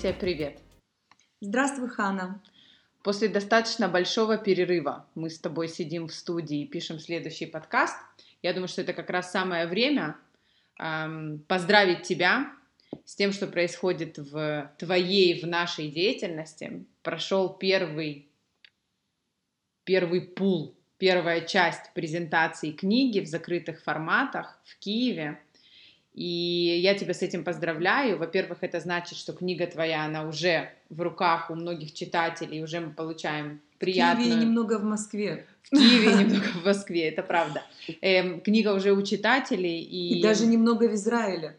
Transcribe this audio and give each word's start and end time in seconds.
Таисия, 0.00 0.16
привет. 0.16 0.60
Здравствуй, 1.40 1.88
Хана. 1.88 2.40
После 3.02 3.26
достаточно 3.26 3.88
большого 3.88 4.38
перерыва 4.38 5.08
мы 5.16 5.28
с 5.28 5.40
тобой 5.40 5.66
сидим 5.66 6.06
в 6.06 6.14
студии 6.14 6.62
и 6.62 6.68
пишем 6.68 7.00
следующий 7.00 7.46
подкаст. 7.46 7.96
Я 8.40 8.52
думаю, 8.52 8.68
что 8.68 8.82
это 8.82 8.92
как 8.92 9.10
раз 9.10 9.32
самое 9.32 9.66
время 9.66 10.16
эм, 10.78 11.40
поздравить 11.48 12.02
тебя 12.02 12.52
с 13.04 13.16
тем, 13.16 13.32
что 13.32 13.48
происходит 13.48 14.18
в 14.18 14.70
твоей, 14.78 15.42
в 15.42 15.48
нашей 15.48 15.88
деятельности. 15.88 16.84
Прошел 17.02 17.48
первый, 17.48 18.28
первый 19.82 20.20
пул, 20.20 20.76
первая 20.98 21.40
часть 21.40 21.92
презентации 21.92 22.70
книги 22.70 23.18
в 23.18 23.26
закрытых 23.26 23.82
форматах 23.82 24.60
в 24.64 24.78
Киеве. 24.78 25.40
И 26.14 26.80
я 26.82 26.94
тебя 26.94 27.14
с 27.14 27.22
этим 27.22 27.44
поздравляю. 27.44 28.18
Во-первых, 28.18 28.58
это 28.62 28.80
значит, 28.80 29.16
что 29.16 29.32
книга 29.32 29.66
твоя, 29.66 30.04
она 30.04 30.26
уже 30.26 30.70
в 30.90 31.00
руках 31.00 31.50
у 31.50 31.54
многих 31.54 31.94
читателей, 31.94 32.62
уже 32.62 32.80
мы 32.80 32.90
получаем 32.90 33.60
приятную... 33.78 34.28
В 34.28 34.30
Киеве 34.30 34.44
немного 34.44 34.78
в 34.78 34.84
Москве. 34.84 35.46
В 35.62 35.70
Киеве 35.70 36.12
немного 36.24 36.46
в 36.46 36.64
Москве, 36.64 37.08
это 37.08 37.22
правда. 37.22 37.62
Эм, 38.00 38.40
книга 38.40 38.74
уже 38.74 38.92
у 38.92 39.02
читателей. 39.02 39.80
И... 39.80 40.18
и 40.18 40.22
даже 40.22 40.46
немного 40.46 40.88
в 40.88 40.94
Израиле. 40.94 41.56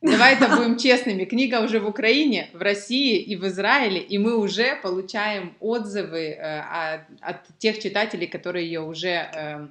Давай 0.00 0.34
это 0.34 0.48
будем 0.56 0.78
честными. 0.78 1.24
Книга 1.24 1.60
уже 1.60 1.80
в 1.80 1.88
Украине, 1.88 2.50
в 2.52 2.62
России 2.62 3.18
и 3.18 3.36
в 3.36 3.46
Израиле, 3.46 4.00
и 4.00 4.16
мы 4.18 4.36
уже 4.36 4.76
получаем 4.76 5.54
отзывы 5.60 6.28
э, 6.28 6.60
от, 6.60 7.00
от 7.20 7.58
тех 7.58 7.78
читателей, 7.80 8.26
которые 8.26 8.66
ее 8.66 8.80
уже 8.80 9.08
э, 9.08 9.66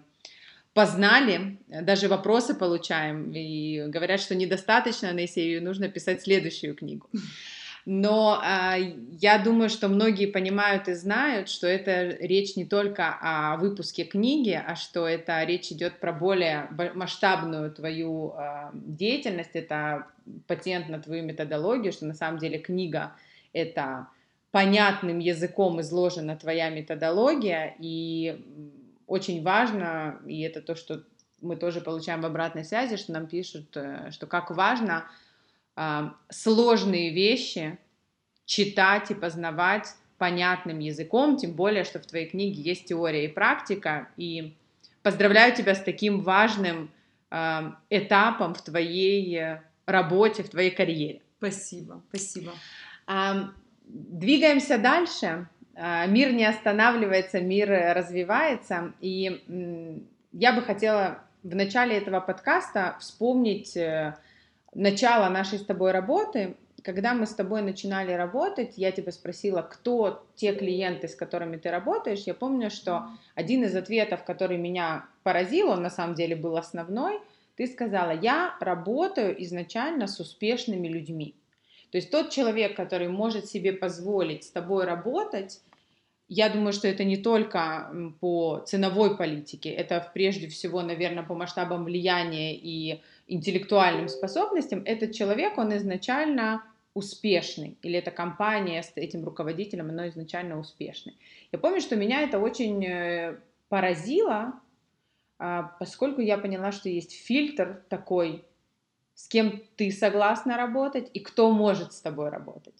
познали, 0.77 1.57
даже 1.67 2.07
вопросы 2.07 2.53
получаем, 2.53 3.31
и 3.31 3.85
говорят, 3.87 4.19
что 4.19 4.35
недостаточно 4.35 5.11
на 5.11 5.25
Исею, 5.25 5.63
нужно 5.63 5.89
писать 5.89 6.21
следующую 6.21 6.75
книгу. 6.75 7.09
Но 7.85 8.39
э, 8.45 8.93
я 9.19 9.39
думаю, 9.39 9.69
что 9.69 9.87
многие 9.87 10.27
понимают 10.27 10.87
и 10.87 10.93
знают, 10.93 11.49
что 11.49 11.65
это 11.65 12.09
речь 12.19 12.55
не 12.55 12.65
только 12.65 13.17
о 13.19 13.57
выпуске 13.57 14.03
книги, 14.03 14.51
а 14.51 14.75
что 14.75 15.07
это 15.07 15.43
речь 15.45 15.71
идет 15.71 15.99
про 15.99 16.13
более 16.13 16.69
масштабную 16.93 17.71
твою 17.71 18.35
э, 18.37 18.69
деятельность, 18.73 19.55
это 19.55 20.05
патент 20.45 20.89
на 20.89 20.99
твою 20.99 21.23
методологию, 21.23 21.91
что 21.91 22.05
на 22.05 22.13
самом 22.13 22.37
деле 22.37 22.59
книга 22.59 23.13
это 23.51 24.09
понятным 24.51 25.17
языком 25.17 25.81
изложена 25.81 26.35
твоя 26.35 26.69
методология, 26.69 27.75
и 27.79 28.75
очень 29.07 29.41
важно, 29.41 30.19
и 30.27 30.41
это 30.41 30.61
то, 30.61 30.75
что 30.75 31.03
мы 31.41 31.55
тоже 31.55 31.81
получаем 31.81 32.21
в 32.21 32.25
обратной 32.25 32.65
связи, 32.65 32.97
что 32.97 33.13
нам 33.13 33.27
пишут, 33.27 33.75
э, 33.75 34.11
что 34.11 34.27
как 34.27 34.51
важно 34.51 35.09
э, 35.75 36.09
сложные 36.29 37.13
вещи 37.13 37.79
читать 38.45 39.09
и 39.11 39.15
познавать 39.15 39.87
понятным 40.17 40.79
языком, 40.79 41.37
тем 41.37 41.53
более, 41.53 41.83
что 41.83 41.99
в 41.99 42.05
твоей 42.05 42.27
книге 42.27 42.61
есть 42.61 42.85
теория 42.85 43.25
и 43.25 43.27
практика, 43.27 44.09
и 44.17 44.55
поздравляю 45.03 45.55
тебя 45.55 45.73
с 45.73 45.81
таким 45.81 46.21
важным 46.21 46.91
э, 47.31 47.71
этапом 47.89 48.53
в 48.53 48.61
твоей 48.61 49.59
работе, 49.85 50.43
в 50.43 50.49
твоей 50.49 50.71
карьере. 50.71 51.21
Спасибо, 51.37 52.01
спасибо. 52.09 52.51
Двигаемся 53.85 54.77
дальше. 54.77 55.47
А, 55.79 56.07
мир 56.07 56.33
не 56.33 56.45
останавливается, 56.45 57.39
мир 57.39 57.69
развивается. 57.69 58.93
И 58.99 59.43
я 60.33 60.53
бы 60.53 60.61
хотела 60.61 61.19
в 61.43 61.55
начале 61.55 61.97
этого 61.97 62.19
подкаста 62.19 62.97
вспомнить 62.99 63.77
э, 63.77 64.15
начало 64.73 65.29
нашей 65.29 65.59
с 65.59 65.65
тобой 65.65 65.91
работы. 65.91 66.55
Когда 66.83 67.13
мы 67.13 67.25
с 67.27 67.33
тобой 67.33 67.61
начинали 67.61 68.11
работать, 68.11 68.73
я 68.77 68.91
тебя 68.91 69.11
спросила, 69.11 69.61
кто 69.61 70.25
те 70.35 70.53
клиенты, 70.55 71.07
с 71.07 71.15
которыми 71.15 71.57
ты 71.57 71.69
работаешь. 71.69 72.23
Я 72.25 72.33
помню, 72.33 72.71
что 72.71 73.07
один 73.35 73.63
из 73.63 73.75
ответов, 73.75 74.23
который 74.23 74.57
меня 74.57 75.05
поразил, 75.23 75.69
он 75.69 75.83
на 75.83 75.89
самом 75.89 76.15
деле 76.15 76.35
был 76.35 76.57
основной, 76.57 77.19
ты 77.55 77.67
сказала, 77.67 78.11
я 78.11 78.55
работаю 78.59 79.41
изначально 79.43 80.07
с 80.07 80.19
успешными 80.19 80.87
людьми. 80.87 81.35
То 81.91 81.97
есть 81.97 82.11
тот 82.11 82.29
человек, 82.29 82.75
который 82.75 83.07
может 83.07 83.47
себе 83.47 83.73
позволить 83.73 84.43
с 84.43 84.49
тобой 84.49 84.85
работать, 84.85 85.61
я 86.29 86.49
думаю, 86.49 86.73
что 86.73 86.87
это 86.87 87.05
не 87.05 87.17
только 87.17 87.89
по 88.19 88.61
ценовой 88.65 89.15
политике, 89.15 89.69
это 89.69 90.11
прежде 90.13 90.47
всего, 90.47 90.81
наверное, 90.81 91.23
по 91.23 91.35
масштабам 91.35 91.85
влияния 91.85 92.53
и 92.53 93.01
интеллектуальным 93.27 94.09
способностям. 94.09 94.81
Этот 94.83 95.13
человек, 95.13 95.57
он 95.57 95.75
изначально 95.77 96.63
успешный, 96.93 97.77
или 97.81 97.97
эта 97.97 98.11
компания 98.11 98.83
с 98.83 98.91
этим 98.95 99.23
руководителем, 99.23 99.89
она 99.89 100.09
изначально 100.09 100.59
успешная. 100.59 101.15
Я 101.51 101.59
помню, 101.59 101.79
что 101.79 101.95
меня 101.95 102.23
это 102.23 102.39
очень 102.39 102.83
э, 102.83 103.37
поразило, 103.69 104.59
а, 105.39 105.75
поскольку 105.79 106.21
я 106.21 106.37
поняла, 106.37 106.71
что 106.71 106.89
есть 106.89 107.13
фильтр 107.13 107.83
такой, 107.89 108.43
с 109.17 109.27
кем 109.27 109.63
ты 109.75 109.91
согласна 109.91 110.57
работать 110.57 111.09
и 111.11 111.19
кто 111.19 111.51
может 111.51 111.91
с 111.91 112.01
тобой 112.01 112.29
работать. 112.29 112.75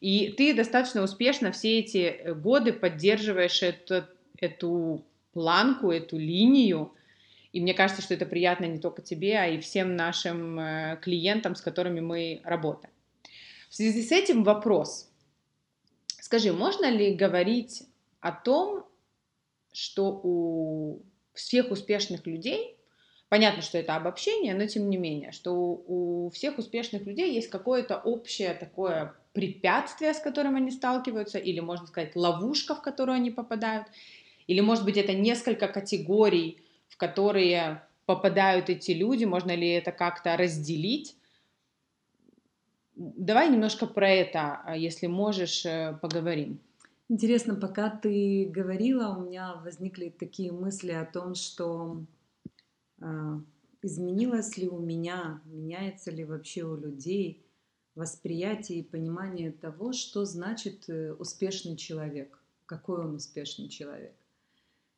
И 0.00 0.28
ты 0.36 0.52
достаточно 0.54 1.02
успешно 1.02 1.52
все 1.52 1.78
эти 1.78 1.96
э, 1.96 2.34
годы 2.34 2.74
поддерживаешь 2.74 3.62
эту, 3.62 4.04
эту 4.38 5.02
планку, 5.32 5.90
эту 5.90 6.18
линию. 6.18 6.92
И 7.52 7.62
мне 7.62 7.72
кажется, 7.72 8.02
что 8.02 8.12
это 8.12 8.26
приятно 8.26 8.66
не 8.66 8.78
только 8.78 9.00
тебе, 9.00 9.38
а 9.38 9.46
и 9.46 9.58
всем 9.58 9.96
нашим 9.96 10.60
э, 10.60 10.98
клиентам, 11.00 11.56
с 11.56 11.62
которыми 11.62 12.00
мы 12.00 12.42
работаем. 12.44 12.92
В 13.70 13.74
связи 13.74 14.02
с 14.02 14.12
этим 14.12 14.44
вопрос. 14.44 15.10
Скажи, 16.20 16.52
можно 16.52 16.90
ли 16.90 17.14
говорить 17.14 17.84
о 18.20 18.32
том, 18.32 18.84
что 19.72 20.20
у 20.22 21.02
всех 21.32 21.70
успешных 21.70 22.26
людей 22.26 22.76
Понятно, 23.30 23.62
что 23.62 23.78
это 23.78 23.94
обобщение, 23.94 24.54
но 24.54 24.66
тем 24.66 24.90
не 24.90 24.96
менее, 24.96 25.30
что 25.30 25.52
у, 25.52 26.26
у 26.26 26.30
всех 26.30 26.58
успешных 26.58 27.06
людей 27.06 27.32
есть 27.32 27.48
какое-то 27.48 27.96
общее 27.96 28.54
такое 28.54 29.14
препятствие, 29.32 30.12
с 30.14 30.18
которым 30.18 30.56
они 30.56 30.72
сталкиваются, 30.72 31.38
или, 31.38 31.60
можно 31.60 31.86
сказать, 31.86 32.16
ловушка, 32.16 32.74
в 32.74 32.82
которую 32.82 33.14
они 33.14 33.30
попадают, 33.30 33.86
или, 34.48 34.58
может 34.58 34.84
быть, 34.84 34.96
это 34.96 35.12
несколько 35.12 35.68
категорий, 35.68 36.58
в 36.88 36.96
которые 36.96 37.84
попадают 38.04 38.68
эти 38.68 38.90
люди, 38.90 39.24
можно 39.26 39.54
ли 39.54 39.68
это 39.68 39.92
как-то 39.92 40.36
разделить. 40.36 41.14
Давай 42.96 43.48
немножко 43.48 43.86
про 43.86 44.10
это, 44.10 44.60
а, 44.64 44.76
если 44.76 45.06
можешь, 45.06 45.64
э, 45.64 45.96
поговорим. 46.02 46.58
Интересно, 47.08 47.54
пока 47.54 47.90
ты 47.90 48.50
говорила, 48.52 49.14
у 49.16 49.20
меня 49.26 49.54
возникли 49.64 50.08
такие 50.08 50.50
мысли 50.50 50.90
о 50.90 51.04
том, 51.04 51.36
что 51.36 52.04
изменилось 53.82 54.56
ли 54.56 54.68
у 54.68 54.78
меня, 54.78 55.42
меняется 55.46 56.10
ли 56.10 56.24
вообще 56.24 56.64
у 56.64 56.76
людей 56.76 57.44
восприятие 57.94 58.80
и 58.80 58.84
понимание 58.84 59.52
того, 59.52 59.92
что 59.92 60.24
значит 60.24 60.88
э, 60.88 61.12
успешный 61.12 61.76
человек, 61.76 62.38
какой 62.66 63.00
он 63.00 63.14
успешный 63.14 63.68
человек. 63.68 64.14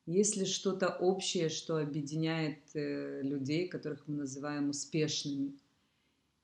Есть 0.06 0.36
ли 0.36 0.44
что-то 0.44 0.88
общее, 0.88 1.48
что 1.48 1.78
объединяет 1.78 2.60
э, 2.74 3.22
людей, 3.22 3.68
которых 3.68 4.06
мы 4.06 4.16
называем 4.16 4.68
успешными? 4.68 5.54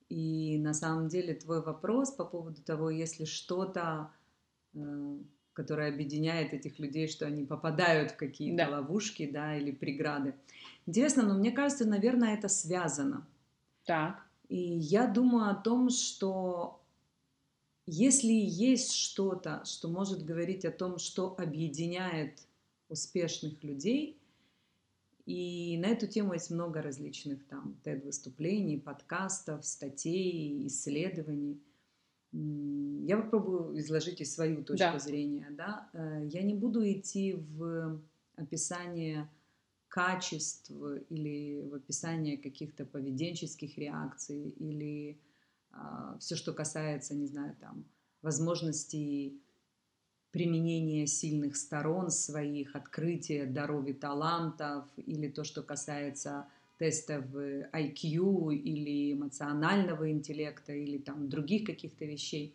И 0.08 0.58
на 0.58 0.72
самом 0.72 1.08
деле 1.08 1.34
твой 1.34 1.62
вопрос 1.62 2.12
по 2.12 2.24
поводу 2.24 2.62
того, 2.62 2.88
есть 2.88 3.18
ли 3.18 3.26
что-то, 3.26 4.10
которое 5.58 5.88
объединяет 5.88 6.54
этих 6.54 6.78
людей, 6.78 7.08
что 7.08 7.26
они 7.26 7.42
попадают 7.42 8.12
в 8.12 8.16
какие-то 8.16 8.64
да. 8.64 8.68
ловушки 8.68 9.28
да, 9.28 9.56
или 9.56 9.72
преграды. 9.72 10.36
Интересно, 10.86 11.24
но 11.24 11.34
мне 11.34 11.50
кажется, 11.50 11.84
наверное, 11.84 12.34
это 12.34 12.46
связано. 12.46 13.26
Так. 13.84 14.24
И 14.48 14.56
я 14.56 15.08
думаю 15.08 15.50
о 15.50 15.56
том, 15.56 15.90
что 15.90 16.80
если 17.86 18.32
есть 18.32 18.92
что-то, 18.92 19.64
что 19.64 19.88
может 19.88 20.24
говорить 20.24 20.64
о 20.64 20.70
том, 20.70 20.98
что 20.98 21.34
объединяет 21.36 22.38
успешных 22.88 23.64
людей, 23.64 24.16
и 25.26 25.76
на 25.82 25.86
эту 25.86 26.06
тему 26.06 26.34
есть 26.34 26.50
много 26.50 26.82
различных 26.82 27.44
там 27.48 27.76
TED-выступлений, 27.82 28.78
подкастов, 28.78 29.66
статей, 29.66 30.68
исследований. 30.68 31.60
Я 32.32 33.16
попробую 33.16 33.78
изложить 33.78 34.20
и 34.20 34.24
свою 34.24 34.62
точку 34.62 34.92
да. 34.92 34.98
зрения. 34.98 35.48
Да? 35.50 35.88
Э, 35.92 36.26
я 36.26 36.42
не 36.42 36.54
буду 36.54 36.88
идти 36.88 37.34
в 37.34 38.00
описание 38.36 39.28
качеств 39.88 40.70
или 41.08 41.62
в 41.62 41.74
описании 41.74 42.36
каких-то 42.36 42.84
поведенческих 42.84 43.78
реакций 43.78 44.50
или 44.50 45.18
а, 45.70 46.16
все, 46.18 46.36
что 46.36 46.52
касается, 46.52 47.14
не 47.14 47.26
знаю, 47.26 47.56
там, 47.60 47.84
возможностей 48.22 49.40
применения 50.30 51.06
сильных 51.06 51.56
сторон 51.56 52.10
своих, 52.10 52.76
открытия 52.76 53.46
даров 53.46 53.86
и 53.86 53.94
талантов, 53.94 54.84
или 54.96 55.28
то, 55.28 55.42
что 55.42 55.62
касается 55.62 56.46
тестов 56.78 57.24
IQ 57.34 58.54
или 58.54 59.12
эмоционального 59.12 60.10
интеллекта, 60.10 60.72
или 60.72 60.98
там 60.98 61.28
других 61.28 61.66
каких-то 61.66 62.04
вещей. 62.04 62.54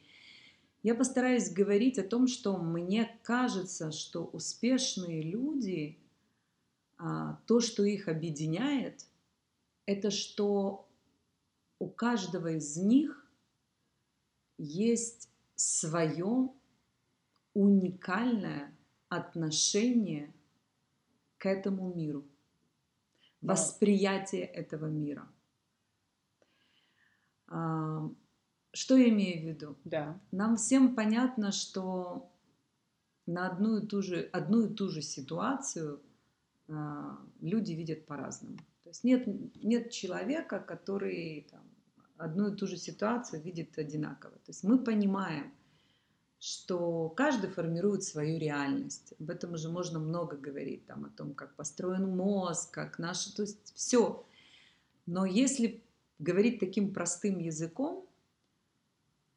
Я 0.81 0.95
постараюсь 0.95 1.51
говорить 1.51 1.97
о 1.99 2.03
том, 2.03 2.27
что 2.27 2.57
мне 2.57 3.09
кажется, 3.23 3.91
что 3.91 4.25
успешные 4.25 5.21
люди, 5.21 5.97
а, 6.97 7.39
то, 7.47 7.59
что 7.59 7.83
их 7.83 8.07
объединяет, 8.07 9.05
это 9.85 10.11
что 10.11 10.87
у 11.79 11.87
каждого 11.87 12.55
из 12.55 12.77
них 12.77 13.25
есть 14.57 15.29
свое 15.55 16.49
уникальное 17.53 18.73
отношение 19.09 20.33
к 21.37 21.45
этому 21.45 21.93
миру, 21.93 22.25
восприятие 23.43 24.45
этого 24.45 24.87
мира. 24.87 25.27
А, 27.47 28.09
что 28.71 28.97
я 28.97 29.09
имею 29.09 29.41
в 29.41 29.47
виду? 29.47 29.77
Да. 29.83 30.19
Нам 30.31 30.55
всем 30.55 30.95
понятно, 30.95 31.51
что 31.51 32.31
на 33.25 33.47
одну 33.47 33.77
и 33.77 33.87
ту 33.87 34.01
же, 34.01 34.29
одну 34.33 34.65
и 34.65 34.73
ту 34.73 34.89
же 34.89 35.01
ситуацию 35.01 36.01
а, 36.69 37.19
люди 37.41 37.73
видят 37.73 38.05
по-разному. 38.05 38.57
То 38.83 38.89
есть 38.89 39.03
нет, 39.03 39.27
нет 39.63 39.91
человека, 39.91 40.59
который 40.59 41.47
там, 41.51 41.61
одну 42.17 42.53
и 42.53 42.55
ту 42.55 42.67
же 42.67 42.77
ситуацию 42.77 43.41
видит 43.41 43.77
одинаково. 43.77 44.33
То 44.33 44.49
есть 44.49 44.63
мы 44.63 44.79
понимаем, 44.79 45.53
что 46.43 47.07
каждый 47.07 47.49
формирует 47.49 48.03
свою 48.03 48.37
реальность. 48.37 49.13
Об 49.17 49.29
этом 49.29 49.53
уже 49.53 49.69
можно 49.69 49.97
много 49.97 50.35
говорить, 50.35 50.85
там, 50.85 51.05
о 51.05 51.09
том, 51.09 51.33
как 51.33 51.55
построен 51.55 52.17
мозг, 52.17 52.69
как 52.69 52.99
наши, 52.99 53.33
то 53.33 53.43
есть 53.43 53.73
все. 53.75 54.25
Но 55.05 55.25
если 55.25 55.81
говорить 56.19 56.59
таким 56.59 56.93
простым 56.93 57.39
языком, 57.39 58.09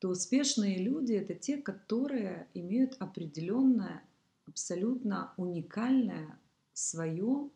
то 0.00 0.08
успешные 0.08 0.78
люди 0.78 1.12
это 1.12 1.36
те, 1.36 1.58
которые 1.58 2.48
имеют 2.54 2.96
определенное, 2.98 4.02
абсолютно 4.44 5.32
уникальное 5.36 6.40
свое 6.72 7.50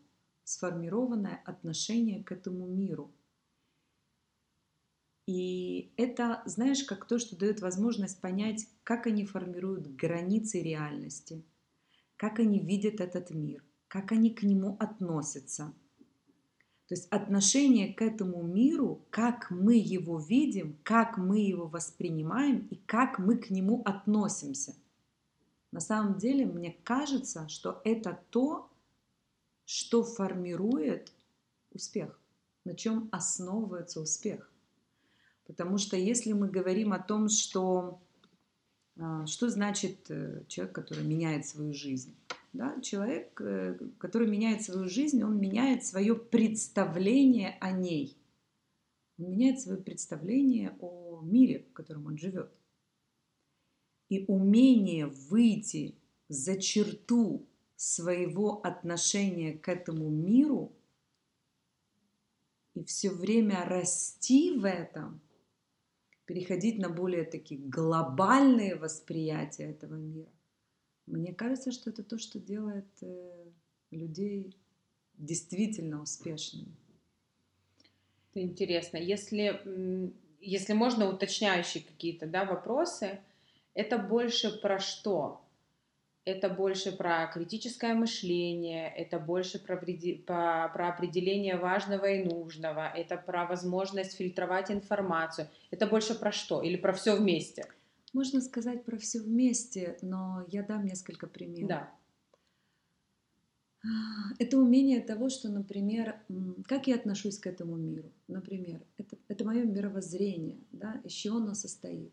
сформированное 0.45 1.43
отношение 1.45 2.23
к 2.23 2.31
этому 2.31 2.69
миру. 2.69 3.13
И 5.33 5.93
это, 5.97 6.43
знаешь, 6.45 6.83
как 6.83 7.07
то, 7.07 7.21
что 7.21 7.37
дает 7.37 7.61
возможность 7.61 8.21
понять, 8.21 8.67
как 8.83 9.07
они 9.07 9.25
формируют 9.25 9.87
границы 9.95 10.61
реальности, 10.61 11.45
как 12.17 12.41
они 12.41 12.59
видят 12.59 13.01
этот 13.01 13.31
мир, 13.31 13.63
как 13.87 14.11
они 14.11 14.31
к 14.31 14.43
нему 14.43 14.77
относятся. 14.81 15.73
То 16.89 16.97
есть 16.97 17.07
отношение 17.11 17.95
к 17.95 18.03
этому 18.03 18.43
миру, 18.43 19.07
как 19.11 19.53
мы 19.53 19.77
его 19.77 20.19
видим, 20.19 20.77
как 20.83 21.17
мы 21.17 21.39
его 21.39 21.69
воспринимаем 21.69 22.67
и 22.67 22.75
как 22.75 23.21
мы 23.21 23.39
к 23.39 23.51
нему 23.51 23.83
относимся. 23.85 24.75
На 25.71 25.79
самом 25.79 26.19
деле, 26.19 26.45
мне 26.45 26.77
кажется, 26.83 27.49
что 27.49 27.81
это 27.85 28.21
то, 28.31 28.69
что 29.65 30.03
формирует 30.03 31.13
успех, 31.71 32.19
на 32.65 32.75
чем 32.75 33.09
основывается 33.13 34.01
успех. 34.01 34.50
Потому 35.51 35.79
что 35.79 35.97
если 35.97 36.33
мы 36.33 36.49
говорим 36.49 36.93
о 36.93 37.01
том, 37.01 37.29
что, 37.29 38.01
а, 38.97 39.27
что 39.27 39.49
значит 39.49 40.09
э, 40.09 40.45
человек, 40.47 40.73
который 40.77 41.05
меняет 41.05 41.45
свою 41.45 41.75
жизнь, 41.75 42.15
да, 42.53 42.81
человек, 42.81 43.41
э, 43.41 43.77
который 43.99 44.29
меняет 44.29 44.63
свою 44.63 44.89
жизнь, 44.89 45.21
он 45.25 45.41
меняет 45.41 45.85
свое 45.85 46.15
представление 46.15 47.59
о 47.61 47.73
ней. 47.73 48.17
Он 49.19 49.33
меняет 49.33 49.61
свое 49.61 49.81
представление 49.81 50.77
о 50.79 51.21
мире, 51.21 51.67
в 51.69 51.73
котором 51.73 52.07
он 52.07 52.17
живет. 52.17 52.53
И 54.09 54.25
умение 54.29 55.07
выйти 55.09 55.97
за 56.29 56.61
черту 56.61 57.45
своего 57.75 58.61
отношения 58.63 59.55
к 59.55 59.69
этому 59.69 60.11
миру 60.11 60.71
и 62.75 62.85
все 62.85 63.11
время 63.11 63.65
расти 63.65 64.57
в 64.57 64.65
этом, 64.65 65.21
переходить 66.31 66.79
на 66.79 66.89
более 66.89 67.25
такие 67.25 67.61
глобальные 67.61 68.77
восприятия 68.77 69.65
этого 69.65 69.97
мира. 69.97 70.31
Мне 71.07 71.35
кажется, 71.35 71.73
что 71.73 71.91
это 71.91 72.05
то, 72.05 72.19
что 72.19 72.39
делает 72.39 72.87
э, 73.03 73.51
людей 73.91 74.57
действительно 75.15 76.01
успешными. 76.01 76.73
Это 78.31 78.43
интересно. 78.43 78.97
Если, 78.97 79.61
если 80.41 80.73
можно 80.73 81.09
уточняющие 81.09 81.83
какие-то 81.83 82.27
да, 82.27 82.45
вопросы, 82.45 83.19
это 83.75 83.99
больше 83.99 84.57
про 84.61 84.79
что? 84.79 85.45
Это 86.31 86.49
больше 86.49 86.93
про 86.93 87.27
критическое 87.27 87.95
мышление, 87.95 88.93
это 88.95 89.19
больше 89.19 89.59
про, 89.59 89.77
про, 89.77 90.89
определение 90.89 91.57
важного 91.57 92.07
и 92.07 92.25
нужного, 92.25 92.89
это 92.89 93.17
про 93.17 93.47
возможность 93.47 94.17
фильтровать 94.17 94.71
информацию. 94.71 95.49
Это 95.71 95.87
больше 95.87 96.15
про 96.19 96.33
что? 96.33 96.63
Или 96.63 96.77
про 96.77 96.93
все 96.93 97.17
вместе? 97.17 97.67
Можно 98.13 98.41
сказать 98.41 98.85
про 98.85 98.97
все 98.97 99.21
вместе, 99.21 99.97
но 100.03 100.45
я 100.49 100.63
дам 100.63 100.85
несколько 100.85 101.27
примеров. 101.27 101.69
Да. 101.69 101.91
Это 104.39 104.59
умение 104.59 105.01
того, 105.01 105.31
что, 105.31 105.49
например, 105.49 106.17
как 106.67 106.87
я 106.87 106.97
отношусь 106.97 107.39
к 107.39 107.47
этому 107.47 107.77
миру. 107.77 108.13
Например, 108.29 108.81
это, 108.99 109.17
это 109.29 109.45
мое 109.45 109.65
мировоззрение, 109.65 110.59
да, 110.73 111.01
из 111.05 111.13
чего 111.13 111.39
оно 111.39 111.55
состоит. 111.55 112.13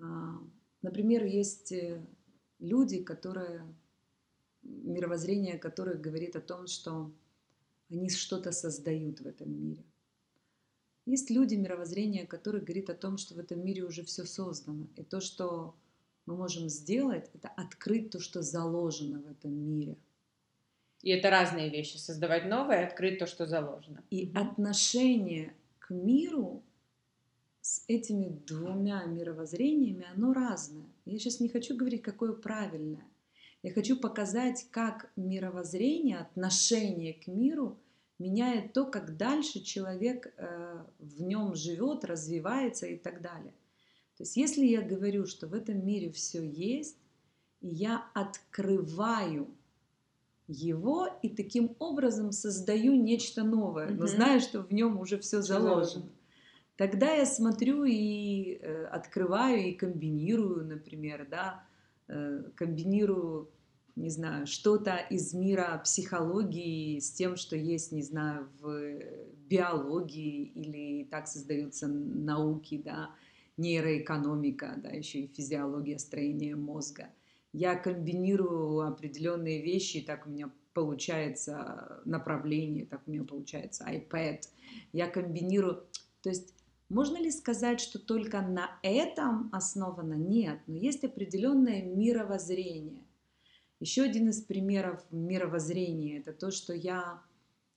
А, 0.00 0.38
например, 0.82 1.24
есть 1.24 1.72
э, 1.72 2.00
люди, 2.64 3.02
которые, 3.02 3.62
мировоззрение 4.62 5.58
которых 5.58 6.00
говорит 6.00 6.36
о 6.36 6.40
том, 6.40 6.66
что 6.66 7.12
они 7.90 8.08
что-то 8.10 8.52
создают 8.52 9.20
в 9.20 9.26
этом 9.26 9.52
мире. 9.52 9.84
Есть 11.06 11.30
люди, 11.30 11.54
мировоззрение 11.54 12.26
которых 12.26 12.64
говорит 12.64 12.88
о 12.88 12.94
том, 12.94 13.18
что 13.18 13.34
в 13.34 13.38
этом 13.38 13.62
мире 13.62 13.84
уже 13.84 14.02
все 14.04 14.24
создано. 14.24 14.86
И 14.96 15.02
то, 15.02 15.20
что 15.20 15.74
мы 16.24 16.34
можем 16.36 16.70
сделать, 16.70 17.30
это 17.34 17.48
открыть 17.48 18.10
то, 18.10 18.20
что 18.20 18.40
заложено 18.40 19.20
в 19.20 19.26
этом 19.30 19.52
мире. 19.52 19.98
И 21.02 21.10
это 21.10 21.28
разные 21.28 21.68
вещи. 21.68 21.98
Создавать 21.98 22.46
новое 22.46 22.86
открыть 22.86 23.18
то, 23.18 23.26
что 23.26 23.46
заложено. 23.46 24.02
И 24.10 24.32
отношение 24.34 25.54
к 25.78 25.90
миру 25.90 26.62
с 27.64 27.82
этими 27.88 28.28
двумя 28.46 29.06
мировоззрениями, 29.06 30.06
оно 30.14 30.34
разное. 30.34 30.84
Я 31.06 31.18
сейчас 31.18 31.40
не 31.40 31.48
хочу 31.48 31.74
говорить, 31.74 32.02
какое 32.02 32.34
правильное. 32.34 33.02
Я 33.62 33.72
хочу 33.72 33.96
показать, 33.96 34.66
как 34.70 35.10
мировоззрение, 35.16 36.18
отношение 36.18 37.14
к 37.14 37.26
миру 37.26 37.78
меняет 38.18 38.74
то, 38.74 38.84
как 38.84 39.16
дальше 39.16 39.60
человек 39.60 40.34
э, 40.36 40.84
в 40.98 41.22
нем 41.22 41.54
живет, 41.54 42.04
развивается 42.04 42.86
и 42.86 42.98
так 42.98 43.22
далее. 43.22 43.54
То 44.18 44.24
есть 44.24 44.36
если 44.36 44.66
я 44.66 44.82
говорю, 44.82 45.24
что 45.24 45.46
в 45.46 45.54
этом 45.54 45.86
мире 45.86 46.12
все 46.12 46.46
есть, 46.46 46.98
и 47.62 47.68
я 47.68 48.06
открываю 48.12 49.48
его 50.48 51.08
и 51.22 51.30
таким 51.30 51.74
образом 51.78 52.30
создаю 52.30 52.94
нечто 52.94 53.42
новое, 53.42 53.88
но 53.88 54.06
знаю, 54.06 54.40
что 54.42 54.60
в 54.60 54.70
нем 54.70 55.00
уже 55.00 55.18
все 55.18 55.40
заложено. 55.40 56.10
Тогда 56.76 57.12
я 57.12 57.24
смотрю 57.24 57.84
и 57.84 58.58
э, 58.60 58.84
открываю 58.86 59.68
и 59.68 59.72
комбинирую, 59.72 60.66
например, 60.66 61.26
да, 61.30 61.64
э, 62.08 62.42
комбинирую, 62.56 63.48
не 63.94 64.10
знаю, 64.10 64.46
что-то 64.46 64.96
из 64.96 65.34
мира 65.34 65.80
психологии 65.84 66.98
с 66.98 67.12
тем, 67.12 67.36
что 67.36 67.54
есть, 67.54 67.92
не 67.92 68.02
знаю, 68.02 68.48
в 68.60 69.00
биологии 69.48 70.44
или 70.46 71.04
так 71.04 71.28
создаются 71.28 71.86
науки, 71.86 72.82
да, 72.84 73.10
нейроэкономика, 73.56 74.74
да, 74.82 74.90
еще 74.90 75.20
и 75.20 75.32
физиология 75.32 75.98
строения 76.00 76.56
мозга. 76.56 77.08
Я 77.52 77.76
комбинирую 77.76 78.80
определенные 78.80 79.62
вещи, 79.62 80.00
так 80.00 80.26
у 80.26 80.30
меня 80.30 80.50
получается 80.72 82.02
направление, 82.04 82.84
так 82.84 83.02
у 83.06 83.12
меня 83.12 83.22
получается 83.22 83.84
iPad. 83.88 84.40
Я 84.92 85.06
комбинирую, 85.06 85.84
то 86.20 86.30
есть 86.30 86.53
можно 86.88 87.16
ли 87.16 87.30
сказать, 87.30 87.80
что 87.80 87.98
только 87.98 88.42
на 88.42 88.78
этом 88.82 89.48
основано? 89.52 90.14
Нет, 90.14 90.60
но 90.66 90.76
есть 90.76 91.04
определенное 91.04 91.82
мировоззрение. 91.82 93.02
Еще 93.80 94.02
один 94.02 94.28
из 94.28 94.42
примеров 94.42 95.04
мировоззрения– 95.10 96.18
это 96.20 96.32
то, 96.32 96.50
что 96.50 96.72
я 96.72 97.22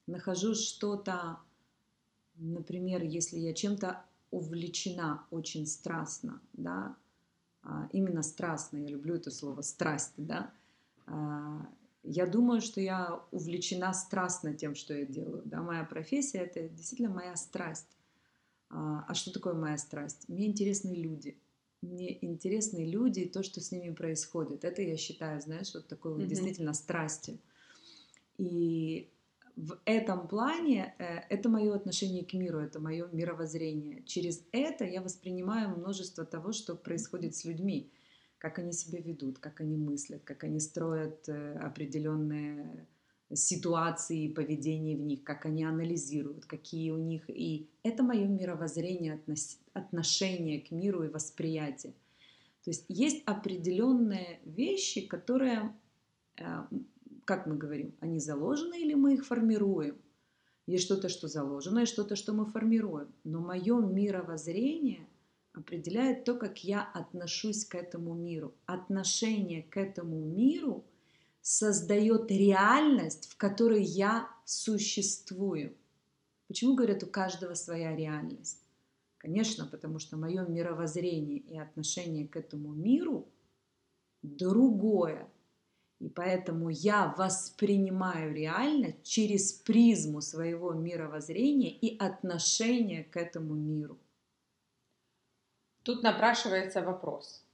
нахожу 0.06 0.56
что-то, 0.56 1.40
например, 2.36 3.04
если 3.04 3.40
я 3.40 3.54
чем-то 3.54 4.04
увлечена 4.32 5.26
очень 5.32 5.66
страстно, 5.66 6.42
да, 6.54 6.96
а, 7.64 7.90
именно 7.92 8.24
страстно, 8.24 8.78
я 8.78 8.88
люблю 8.88 9.16
это 9.16 9.32
слово 9.32 9.62
страсть, 9.62 10.14
да, 10.18 10.52
а, 11.06 11.68
я 12.04 12.26
думаю, 12.26 12.62
что 12.62 12.80
я 12.80 13.22
увлечена 13.32 13.94
страстно 13.94 14.54
тем, 14.54 14.76
что 14.76 14.94
я 14.94 15.06
делаю, 15.06 15.42
да, 15.46 15.62
моя 15.62 15.84
профессия– 15.84 16.38
это 16.40 16.70
действительно 16.70 17.10
моя 17.10 17.36
страсть. 17.36 17.97
А, 18.70 19.06
а 19.08 19.14
что 19.14 19.32
такое 19.34 19.54
моя 19.54 19.78
страсть? 19.78 20.28
Мне 20.30 20.48
интересны 20.48 20.94
люди. 20.94 21.42
мне 21.82 22.24
интересны 22.26 22.86
люди 22.86 23.22
и 23.22 23.30
то, 23.30 23.44
что 23.44 23.62
с 23.62 23.72
ними 23.72 23.94
происходит. 23.94 24.64
Это 24.66 24.82
я 24.82 24.98
считаю, 24.98 25.40
знаешь, 25.42 25.74
вот 25.74 25.88
такой 25.88 26.14
вот 26.14 26.26
Мгм. 26.26 26.28
действительно 26.28 26.74
страстью. 26.74 27.40
И 28.38 29.14
в 29.56 29.80
этом 29.86 30.28
плане 30.28 30.96
э, 31.00 31.20
это 31.30 31.50
мое 31.50 31.76
отношение 31.76 32.26
к 32.26 32.34
миру, 32.34 32.60
это 32.60 32.80
мое 32.80 33.08
мировоззрение. 33.12 34.04
Через 34.06 34.48
это 34.52 34.86
я 34.86 35.02
воспринимаю 35.02 35.70
множество 35.78 36.26
того, 36.26 36.52
что 36.52 36.76
происходит 36.76 37.36
с 37.36 37.46
людьми, 37.46 37.92
как 38.38 38.60
они 38.60 38.74
себя 38.74 39.02
ведут, 39.02 39.40
как 39.40 39.62
они 39.62 39.78
мыслят, 39.78 40.24
как 40.24 40.44
они 40.44 40.60
строят 40.60 41.28
э, 41.30 41.54
определенные 41.58 42.88
ситуации 43.34 44.30
поведение 44.30 44.96
в 44.96 45.02
них, 45.02 45.24
как 45.24 45.46
они 45.46 45.64
анализируют, 45.64 46.46
какие 46.46 46.92
у 46.92 46.98
них. 46.98 47.30
И 47.30 47.68
это 47.84 48.04
мое 48.04 48.26
мировоззрение, 48.26 49.22
отношение 49.74 50.62
к 50.62 50.72
миру 50.72 51.04
и 51.04 51.10
восприятие. 51.10 51.94
То 52.64 52.72
есть 52.72 52.86
есть 52.90 53.24
определенные 53.26 54.40
вещи, 54.46 55.08
которые, 55.08 55.74
э, 56.38 56.44
как 57.26 57.48
мы 57.48 57.58
говорим, 57.58 57.96
они 58.00 58.20
заложены 58.20 58.82
или 58.82 58.94
мы 58.94 59.16
их 59.16 59.26
формируем. 59.26 59.98
Есть 60.66 60.84
что-то, 60.84 61.08
что 61.08 61.28
заложено, 61.28 61.80
и 61.80 61.86
что-то, 61.86 62.18
что 62.18 62.34
мы 62.34 62.46
формируем. 62.46 63.08
Но 63.24 63.40
мое 63.40 63.80
мировоззрение 63.80 65.08
определяет 65.54 66.26
то, 66.26 66.36
как 66.36 66.64
я 66.64 66.84
отношусь 66.84 67.66
к 67.66 67.76
этому 67.76 68.14
миру. 68.14 68.54
Отношение 68.66 69.64
к 69.64 69.78
этому 69.78 70.20
миру 70.20 70.84
создает 71.48 72.30
реальность, 72.30 73.30
в 73.30 73.38
которой 73.38 73.82
я 73.82 74.30
существую. 74.44 75.78
Почему 76.50 76.76
говорят, 76.76 77.04
у 77.04 77.08
каждого 77.08 77.54
своя 77.54 77.96
реальность? 77.96 78.62
Конечно, 79.18 79.66
потому 79.66 79.98
что 79.98 80.18
мое 80.18 80.46
мировоззрение 80.46 81.38
и 81.38 81.58
отношение 81.58 82.28
к 82.28 82.36
этому 82.36 82.74
миру 82.74 83.30
другое. 84.22 85.30
И 86.00 86.10
поэтому 86.10 86.68
я 86.68 87.16
воспринимаю 87.18 88.36
реальность 88.36 89.04
через 89.04 89.54
призму 89.54 90.20
своего 90.20 90.74
мировоззрения 90.74 91.72
и 91.72 91.98
отношения 91.98 93.06
к 93.06 93.16
этому 93.16 93.54
миру. 93.54 93.98
Тут 95.84 96.04
напрашивается 96.04 96.82
вопрос. 96.82 97.46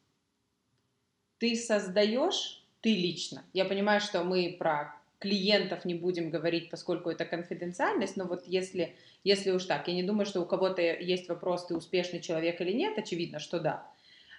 Ты 1.37 1.55
создаешь, 1.55 2.62
ты 2.83 2.93
лично. 2.93 3.45
Я 3.53 3.63
понимаю, 3.63 4.01
что 4.01 4.23
мы 4.25 4.55
про 4.59 4.93
клиентов 5.19 5.85
не 5.85 5.93
будем 5.93 6.29
говорить, 6.29 6.69
поскольку 6.69 7.09
это 7.09 7.23
конфиденциальность, 7.23 8.17
но 8.17 8.25
вот 8.25 8.43
если, 8.45 8.93
если 9.23 9.51
уж 9.51 9.63
так, 9.63 9.87
я 9.87 9.93
не 9.93 10.03
думаю, 10.03 10.25
что 10.25 10.41
у 10.41 10.45
кого-то 10.45 10.81
есть 10.81 11.29
вопрос, 11.29 11.65
ты 11.65 11.77
успешный 11.77 12.19
человек 12.19 12.59
или 12.59 12.73
нет, 12.73 12.97
очевидно, 12.97 13.39
что 13.39 13.61
да. 13.61 13.89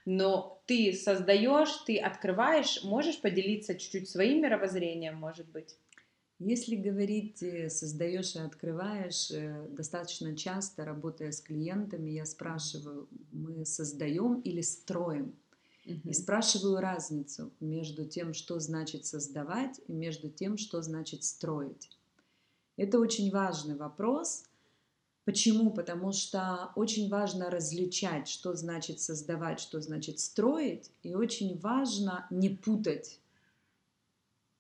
Но 0.05 0.61
ты 0.67 0.93
создаешь, 0.93 1.73
ты 1.87 1.97
открываешь, 1.97 2.85
можешь 2.85 3.19
поделиться 3.19 3.77
чуть-чуть 3.77 4.11
своим 4.11 4.43
мировоззрением, 4.43 5.17
может 5.17 5.49
быть? 5.49 5.77
Если 6.39 6.77
говорить 6.77 7.43
э, 7.43 7.71
создаешь 7.71 8.35
и 8.35 8.41
открываешь, 8.41 9.31
э, 9.31 9.67
достаточно 9.71 10.37
часто, 10.37 10.85
работая 10.85 11.33
с 11.33 11.41
клиентами, 11.41 12.11
я 12.11 12.27
спрашиваю, 12.27 13.09
мы 13.33 13.65
создаем 13.65 14.41
или 14.41 14.61
строим? 14.61 15.35
И 15.85 16.13
спрашиваю 16.13 16.81
разницу 16.81 17.53
между 17.61 18.07
тем, 18.07 18.33
что 18.33 18.59
значит 18.59 19.05
создавать, 19.05 19.81
и 19.87 19.93
между 19.93 20.31
тем, 20.31 20.57
что 20.57 20.81
значит 20.81 21.25
строить. 21.25 21.91
Это 22.77 22.99
очень 22.99 23.31
важный 23.31 23.77
вопрос. 23.77 24.45
Почему? 25.25 25.71
Потому 25.71 26.13
что 26.13 26.73
очень 26.75 27.09
важно 27.09 27.51
различать, 27.51 28.29
что 28.29 28.55
значит 28.55 29.01
создавать, 29.01 29.61
что 29.61 29.81
значит 29.81 30.21
строить, 30.21 30.91
и 31.03 31.15
очень 31.15 31.59
важно 31.59 32.27
не 32.31 32.49
путать, 32.49 33.21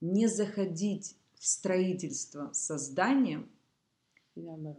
не 0.00 0.26
заходить 0.26 1.16
в 1.38 1.46
строительство 1.46 2.50
созданием 2.52 3.50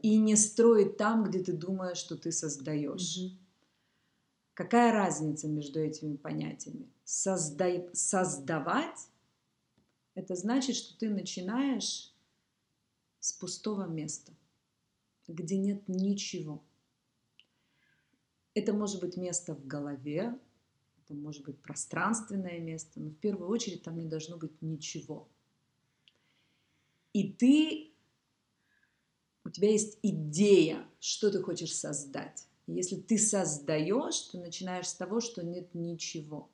И 0.02 0.18
не 0.18 0.36
строить 0.36 0.98
там, 0.98 1.24
где 1.24 1.40
ты 1.40 1.54
думаешь, 1.54 1.98
что 1.98 2.18
ты 2.18 2.32
создаешь. 2.32 3.18
Мгм. 3.18 3.45
Какая 4.56 4.94
разница 4.94 5.50
между 5.50 5.82
этими 5.82 6.16
понятиями? 6.16 6.90
Создай- 7.04 7.94
создавать– 7.94 9.10
это 10.16 10.36
значит, 10.36 10.78
что 10.78 10.98
ты 10.98 11.10
начинаешь 11.10 12.14
с 13.20 13.34
пустого 13.34 13.86
места, 13.86 14.32
где 15.28 15.58
нет 15.58 15.84
ничего. 15.90 16.64
Это 18.54 18.72
может 18.72 19.02
быть 19.02 19.18
место 19.18 19.56
в 19.56 19.68
голове, 19.68 20.40
это 21.04 21.14
может 21.14 21.44
быть 21.44 21.62
пространственное 21.62 22.60
место, 22.60 23.02
но 23.02 23.10
в 23.10 23.16
первую 23.16 23.50
очередь 23.50 23.84
там 23.84 24.00
не 24.00 24.08
должно 24.08 24.38
быть 24.38 24.62
ничего. 24.62 25.28
И 27.12 27.34
ты, 27.34 27.92
у 29.44 29.50
тебя 29.50 29.70
есть 29.70 30.00
идея, 30.02 30.88
что 31.02 31.30
ты 31.30 31.42
хочешь 31.44 31.76
создать. 31.76 32.48
Если 32.68 32.96
ты 32.96 33.18
создаешь, 33.18 34.20
ты 34.32 34.40
начинаешь 34.40 34.88
с 34.88 34.96
того, 34.96 35.20
что 35.20 35.44
нет 35.44 35.74
ничего. 35.74 36.50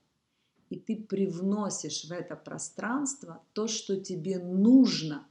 И 0.70 0.80
ты 0.80 0.96
привносишь 0.98 2.06
в 2.06 2.12
это 2.12 2.36
пространство 2.36 3.44
то, 3.54 3.68
что 3.68 4.00
тебе 4.00 4.40
нужно 4.40 5.28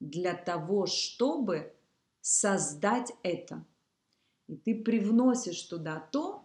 для 0.00 0.34
того, 0.34 0.86
чтобы 0.86 1.74
создать 2.20 3.12
это. 3.22 3.64
И 4.46 4.56
ты 4.56 4.82
привносишь 4.82 5.62
туда 5.62 6.00
то, 6.12 6.44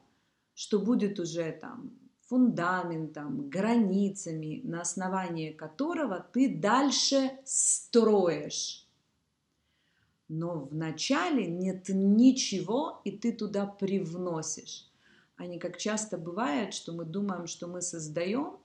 что 0.53 0.79
будет 0.79 1.19
уже 1.19 1.51
там 1.51 1.97
фундаментом, 2.21 3.49
границами, 3.49 4.61
на 4.63 4.81
основании 4.81 5.51
которого 5.51 6.19
ты 6.33 6.55
дальше 6.55 7.37
строишь. 7.45 8.84
Но 10.27 10.65
вначале 10.65 11.45
нет 11.45 11.89
ничего, 11.89 13.01
и 13.05 13.11
ты 13.11 13.31
туда 13.31 13.65
привносишь. 13.65 14.89
А 15.35 15.45
не 15.45 15.59
как 15.59 15.77
часто 15.77 16.17
бывает, 16.17 16.73
что 16.73 16.93
мы 16.93 17.05
думаем, 17.05 17.47
что 17.47 17.67
мы 17.67 17.81
создаем, 17.81 18.57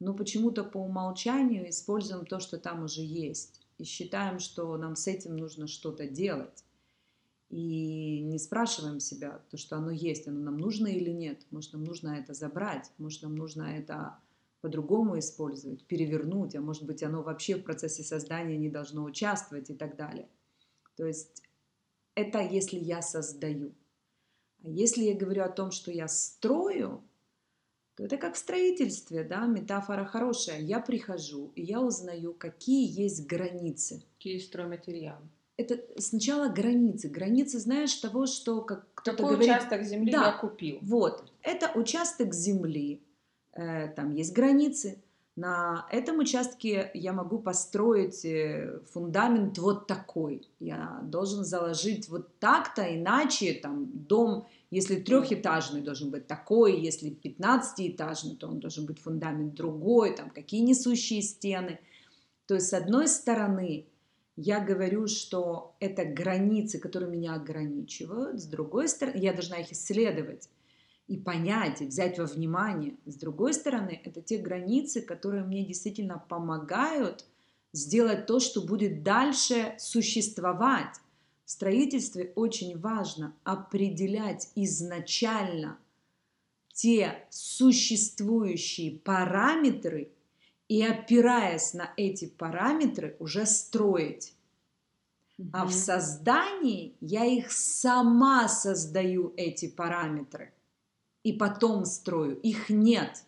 но 0.00 0.14
почему-то 0.14 0.64
по 0.64 0.78
умолчанию 0.78 1.68
используем 1.68 2.26
то, 2.26 2.40
что 2.40 2.58
там 2.58 2.82
уже 2.82 3.02
есть. 3.02 3.60
И 3.78 3.84
считаем, 3.84 4.38
что 4.40 4.76
нам 4.76 4.96
с 4.96 5.06
этим 5.06 5.36
нужно 5.36 5.68
что-то 5.68 6.08
делать. 6.08 6.64
И 7.48 8.20
не 8.20 8.38
спрашиваем 8.38 8.98
себя, 8.98 9.42
то, 9.50 9.56
что 9.56 9.76
оно 9.76 9.90
есть, 9.90 10.26
оно 10.26 10.40
нам 10.40 10.56
нужно 10.56 10.86
или 10.86 11.10
нет. 11.10 11.46
Может, 11.50 11.74
нам 11.74 11.84
нужно 11.84 12.08
это 12.18 12.32
забрать, 12.32 12.90
может, 12.96 13.22
нам 13.22 13.36
нужно 13.36 13.64
это 13.64 14.16
по-другому 14.62 15.18
использовать, 15.18 15.84
перевернуть, 15.84 16.54
а 16.56 16.60
может 16.60 16.84
быть, 16.84 17.02
оно 17.02 17.22
вообще 17.22 17.56
в 17.56 17.62
процессе 17.62 18.02
создания 18.02 18.56
не 18.56 18.70
должно 18.70 19.04
участвовать 19.04 19.68
и 19.68 19.74
так 19.74 19.96
далее. 19.96 20.28
То 20.96 21.06
есть 21.06 21.42
это 22.14 22.40
если 22.40 22.78
я 22.78 23.02
создаю. 23.02 23.72
А 24.64 24.68
если 24.68 25.04
я 25.04 25.14
говорю 25.14 25.42
о 25.42 25.48
том, 25.48 25.70
что 25.70 25.90
я 25.90 26.08
строю, 26.08 27.02
то 27.96 28.04
это 28.04 28.16
как 28.16 28.34
в 28.34 28.38
строительстве, 28.38 29.24
да, 29.24 29.46
метафора 29.46 30.04
хорошая. 30.04 30.60
Я 30.60 30.80
прихожу, 30.80 31.52
и 31.54 31.62
я 31.62 31.80
узнаю, 31.80 32.32
какие 32.32 32.88
есть 32.88 33.26
границы. 33.26 34.02
Какие 34.16 34.38
стройматериалы? 34.38 35.26
Это 35.58 35.80
сначала 36.00 36.48
границы. 36.48 37.08
Границы, 37.08 37.58
знаешь, 37.58 37.94
того, 37.94 38.26
что 38.26 38.62
как 38.62 38.86
кто-то 38.94 39.18
Какой 39.18 39.36
говорит... 39.36 39.50
участок 39.50 39.82
земли 39.82 40.12
Да. 40.12 40.26
я 40.28 40.32
купил? 40.32 40.78
Вот, 40.80 41.30
это 41.42 41.70
участок 41.78 42.32
земли, 42.32 43.02
э, 43.52 43.88
там 43.88 44.10
есть 44.14 44.32
границы. 44.32 45.02
На 45.34 45.86
этом 45.90 46.18
участке 46.18 46.90
я 46.92 47.14
могу 47.14 47.38
построить 47.38 48.22
э, 48.24 48.80
фундамент 48.92 49.56
вот 49.56 49.86
такой. 49.86 50.46
Я 50.60 51.00
должен 51.04 51.42
заложить 51.42 52.10
вот 52.10 52.38
так-то, 52.38 52.82
иначе 52.82 53.54
там 53.54 53.88
дом, 53.94 54.46
если 54.70 54.96
трехэтажный, 54.96 55.80
должен 55.80 56.10
быть 56.10 56.26
такой, 56.26 56.78
если 56.78 57.10
15-этажный, 57.10 58.36
то 58.36 58.46
он 58.46 58.60
должен 58.60 58.84
быть 58.84 59.00
фундамент 59.00 59.54
другой, 59.54 60.14
там 60.14 60.28
какие 60.28 60.60
несущие 60.60 61.22
стены. 61.22 61.80
То 62.46 62.56
есть, 62.56 62.68
с 62.68 62.74
одной 62.74 63.08
стороны, 63.08 63.86
я 64.36 64.60
говорю, 64.60 65.06
что 65.06 65.74
это 65.80 66.04
границы, 66.04 66.78
которые 66.78 67.10
меня 67.10 67.34
ограничивают, 67.34 68.38
с 68.38 68.44
другой 68.44 68.88
стороны, 68.88 69.16
я 69.16 69.32
должна 69.32 69.58
их 69.58 69.72
исследовать 69.72 70.50
и 71.08 71.16
понять, 71.16 71.82
и 71.82 71.86
взять 71.86 72.18
во 72.18 72.24
внимание. 72.24 72.96
С 73.06 73.16
другой 73.16 73.54
стороны, 73.54 74.00
это 74.04 74.22
те 74.22 74.38
границы, 74.38 75.02
которые 75.02 75.44
мне 75.44 75.64
действительно 75.64 76.18
помогают 76.28 77.26
сделать 77.72 78.26
то, 78.26 78.40
что 78.40 78.62
будет 78.62 79.02
дальше 79.02 79.74
существовать. 79.78 80.96
В 81.44 81.50
строительстве 81.50 82.32
очень 82.34 82.78
важно 82.78 83.34
определять 83.44 84.50
изначально 84.54 85.78
те 86.72 87.26
существующие 87.30 88.98
параметры 88.98 90.12
и 90.68 90.82
опираясь 90.82 91.74
на 91.74 91.92
эти 91.96 92.26
параметры 92.26 93.16
уже 93.18 93.44
строить. 93.44 94.34
А 95.52 95.66
в 95.66 95.72
создании 95.72 96.94
я 97.00 97.24
их 97.24 97.50
сама 97.50 98.48
создаю, 98.48 99.34
эти 99.36 99.68
параметры. 99.68 100.52
И 101.22 101.32
потом 101.32 101.84
строю. 101.84 102.38
Их 102.40 102.68
нет. 102.68 103.24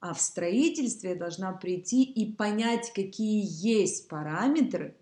А 0.00 0.14
в 0.14 0.20
строительстве 0.20 1.10
я 1.10 1.16
должна 1.16 1.52
прийти 1.52 2.02
и 2.02 2.32
понять, 2.32 2.92
какие 2.94 3.44
есть 3.44 4.08
параметры, 4.08 4.96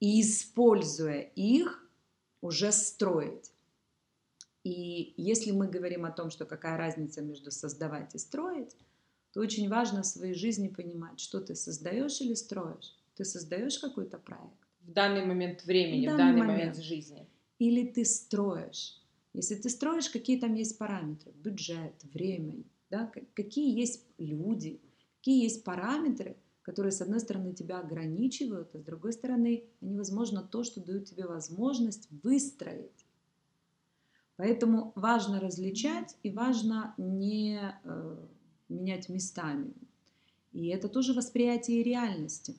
и, 0.00 0.20
используя 0.20 1.20
их, 1.20 1.88
уже 2.40 2.72
строить. 2.72 3.52
И 4.64 5.14
если 5.16 5.50
мы 5.50 5.68
говорим 5.68 6.06
о 6.06 6.10
том, 6.10 6.30
что 6.30 6.46
какая 6.46 6.78
разница 6.78 7.20
между 7.20 7.50
создавать 7.50 8.14
и 8.14 8.18
строить, 8.18 8.76
то 9.32 9.40
очень 9.40 9.68
важно 9.68 10.02
в 10.02 10.06
своей 10.06 10.34
жизни 10.34 10.68
понимать, 10.68 11.20
что 11.20 11.40
ты 11.40 11.54
создаешь 11.54 12.20
или 12.20 12.34
строишь. 12.34 12.96
Ты 13.14 13.24
создаешь 13.24 13.78
какой-то 13.78 14.18
проект. 14.18 14.54
В 14.80 14.92
данный 14.92 15.24
момент 15.24 15.64
времени, 15.64 16.06
в 16.06 16.10
данный, 16.10 16.14
в 16.14 16.18
данный 16.18 16.40
момент. 16.40 16.58
момент 16.58 16.84
жизни. 16.84 17.28
Или 17.58 17.86
ты 17.88 18.04
строишь. 18.04 19.03
Если 19.34 19.56
ты 19.56 19.68
строишь, 19.68 20.08
какие 20.08 20.38
там 20.38 20.54
есть 20.54 20.78
параметры, 20.78 21.32
бюджет, 21.32 21.94
время, 22.12 22.62
да, 22.88 23.10
какие 23.34 23.76
есть 23.76 24.06
люди, 24.16 24.80
какие 25.18 25.42
есть 25.42 25.64
параметры, 25.64 26.36
которые, 26.62 26.92
с 26.92 27.02
одной 27.02 27.20
стороны, 27.20 27.52
тебя 27.52 27.80
ограничивают, 27.80 28.74
а 28.74 28.78
с 28.78 28.82
другой 28.82 29.12
стороны, 29.12 29.64
они, 29.82 29.96
возможно, 29.96 30.42
то, 30.42 30.62
что 30.62 30.80
дают 30.80 31.06
тебе 31.06 31.26
возможность 31.26 32.08
выстроить. 32.22 33.04
Поэтому 34.36 34.92
важно 34.94 35.40
различать 35.40 36.16
и 36.22 36.30
важно 36.30 36.94
не 36.96 37.60
э, 37.84 38.26
менять 38.68 39.08
местами. 39.08 39.74
И 40.52 40.68
это 40.68 40.88
тоже 40.88 41.12
восприятие 41.12 41.82
реальности. 41.82 42.56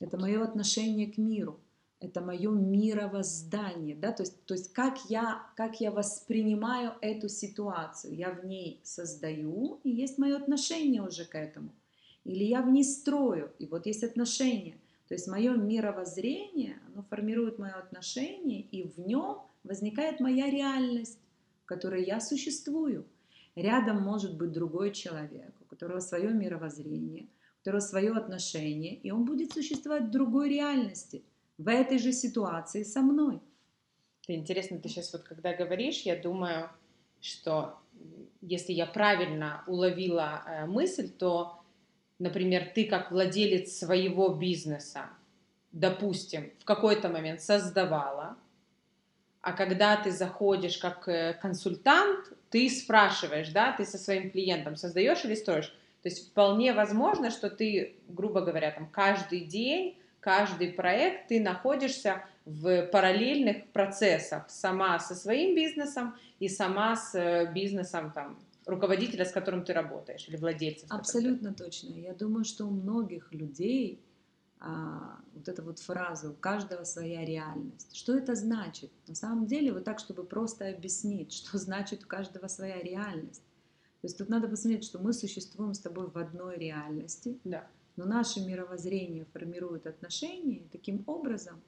Это 0.00 0.18
мое 0.18 0.42
отношение 0.42 1.10
к 1.10 1.16
миру 1.18 1.60
это 2.00 2.22
мое 2.22 2.50
мировоздание, 2.50 3.94
да, 3.94 4.12
то 4.12 4.22
есть, 4.22 4.44
то 4.46 4.54
есть 4.54 4.72
как, 4.72 4.98
я, 5.10 5.46
как 5.54 5.80
я 5.80 5.90
воспринимаю 5.90 6.94
эту 7.02 7.28
ситуацию, 7.28 8.14
я 8.14 8.30
в 8.30 8.44
ней 8.46 8.80
создаю, 8.82 9.80
и 9.84 9.90
есть 9.90 10.16
мое 10.16 10.36
отношение 10.36 11.02
уже 11.02 11.26
к 11.26 11.34
этому, 11.34 11.72
или 12.24 12.42
я 12.42 12.62
в 12.62 12.70
ней 12.70 12.84
строю, 12.84 13.52
и 13.58 13.66
вот 13.66 13.84
есть 13.84 14.02
отношение, 14.02 14.76
то 15.08 15.14
есть 15.14 15.28
мое 15.28 15.54
мировоззрение, 15.54 16.78
оно 16.88 17.02
формирует 17.02 17.58
мое 17.58 17.74
отношение, 17.74 18.62
и 18.62 18.82
в 18.88 18.98
нем 18.98 19.42
возникает 19.62 20.20
моя 20.20 20.48
реальность, 20.48 21.18
в 21.64 21.66
которой 21.66 22.04
я 22.04 22.20
существую. 22.20 23.04
Рядом 23.56 24.00
может 24.02 24.38
быть 24.38 24.52
другой 24.52 24.92
человек, 24.92 25.52
у 25.60 25.64
которого 25.64 26.00
свое 26.00 26.30
мировоззрение, 26.30 27.24
у 27.24 27.58
которого 27.58 27.80
свое 27.80 28.12
отношение, 28.12 28.94
и 28.94 29.10
он 29.10 29.24
будет 29.24 29.52
существовать 29.52 30.04
в 30.04 30.10
другой 30.10 30.48
реальности– 30.48 31.22
в 31.60 31.68
этой 31.68 31.98
же 31.98 32.12
ситуации 32.12 32.82
со 32.82 33.00
мной. 33.00 33.40
Это 34.22 34.34
интересно, 34.34 34.78
ты 34.78 34.88
сейчас 34.88 35.12
вот 35.12 35.22
когда 35.22 35.54
говоришь, 35.54 36.02
я 36.02 36.16
думаю, 36.16 36.70
что 37.20 37.78
если 38.40 38.72
я 38.72 38.86
правильно 38.86 39.62
уловила 39.66 40.42
э, 40.46 40.66
мысль, 40.66 41.10
то, 41.10 41.60
например, 42.18 42.70
ты 42.74 42.86
как 42.86 43.10
владелец 43.10 43.76
своего 43.76 44.30
бизнеса, 44.30 45.10
допустим, 45.72 46.50
в 46.60 46.64
какой-то 46.64 47.08
момент 47.08 47.42
создавала, 47.42 48.36
а 49.42 49.52
когда 49.52 49.96
ты 49.96 50.10
заходишь 50.10 50.78
как 50.78 51.08
э, 51.08 51.34
консультант, 51.34 52.32
ты 52.48 52.70
спрашиваешь, 52.70 53.50
да, 53.50 53.72
ты 53.72 53.84
со 53.84 53.98
своим 53.98 54.30
клиентом 54.30 54.76
создаешь 54.76 55.24
или 55.24 55.34
строишь. 55.34 55.68
То 56.02 56.08
есть 56.08 56.30
вполне 56.30 56.72
возможно, 56.72 57.30
что 57.30 57.50
ты, 57.50 57.96
грубо 58.08 58.40
говоря, 58.40 58.70
там 58.70 58.88
каждый 58.88 59.40
день 59.40 59.99
каждый 60.20 60.72
проект 60.72 61.28
ты 61.28 61.40
находишься 61.40 62.24
в 62.44 62.86
параллельных 62.86 63.70
процессах 63.72 64.48
сама 64.48 64.98
со 64.98 65.14
своим 65.14 65.54
бизнесом 65.54 66.14
и 66.38 66.48
сама 66.48 66.96
с 66.96 67.14
э, 67.14 67.52
бизнесом 67.52 68.12
там 68.12 68.38
руководителя, 68.66 69.24
с 69.24 69.32
которым 69.32 69.64
ты 69.64 69.72
работаешь, 69.72 70.28
или 70.28 70.36
владельца. 70.36 70.86
Абсолютно 70.88 71.52
точно. 71.54 71.94
Я 71.94 72.14
думаю, 72.14 72.44
что 72.44 72.66
у 72.66 72.70
многих 72.70 73.32
людей 73.32 74.00
а, 74.60 75.18
вот 75.34 75.48
эта 75.48 75.62
вот 75.62 75.78
фраза 75.78 76.30
«у 76.30 76.34
каждого 76.34 76.84
своя 76.84 77.24
реальность». 77.24 77.96
Что 77.96 78.16
это 78.16 78.34
значит? 78.34 78.90
На 79.08 79.14
самом 79.14 79.46
деле, 79.46 79.72
вот 79.72 79.84
так, 79.84 79.98
чтобы 79.98 80.24
просто 80.24 80.68
объяснить, 80.68 81.32
что 81.46 81.58
значит 81.58 82.04
«у 82.04 82.06
каждого 82.06 82.46
своя 82.46 82.80
реальность». 82.80 83.42
То 84.00 84.06
есть 84.06 84.18
тут 84.18 84.28
надо 84.28 84.48
посмотреть, 84.48 84.84
что 84.84 84.98
мы 84.98 85.12
существуем 85.12 85.74
с 85.74 85.80
тобой 85.80 86.08
в 86.08 86.16
одной 86.16 86.58
реальности. 86.58 87.38
Да 87.44 87.66
но 88.00 88.06
наше 88.06 88.40
мировоззрение 88.40 89.26
формирует 89.26 89.86
отношения, 89.86 90.56
и 90.56 90.68
таким 90.72 91.04
образом 91.06 91.60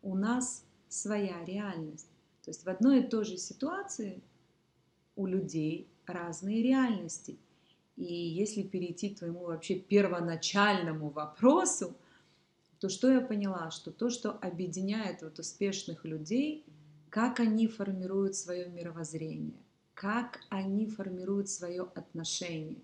у 0.00 0.16
нас 0.16 0.64
своя 0.88 1.44
реальность. 1.44 2.08
То 2.42 2.50
есть 2.50 2.64
в 2.64 2.68
одной 2.70 3.00
и 3.00 3.06
той 3.06 3.26
же 3.26 3.36
ситуации 3.36 4.22
у 5.16 5.26
людей 5.26 5.86
разные 6.06 6.62
реальности. 6.62 7.36
И 7.96 8.10
если 8.10 8.62
перейти 8.62 9.10
к 9.10 9.18
твоему 9.18 9.44
вообще 9.44 9.78
первоначальному 9.78 11.10
вопросу, 11.10 11.94
то 12.78 12.88
что 12.88 13.12
я 13.12 13.20
поняла? 13.20 13.70
Что 13.70 13.90
то, 13.90 14.08
что 14.08 14.30
объединяет 14.30 15.20
вот 15.20 15.38
успешных 15.38 16.06
людей, 16.06 16.64
как 17.10 17.38
они 17.38 17.68
формируют 17.68 18.34
свое 18.34 18.66
мировоззрение, 18.66 19.60
как 19.92 20.40
они 20.48 20.86
формируют 20.86 21.50
свое 21.50 21.82
отношение 21.82 22.80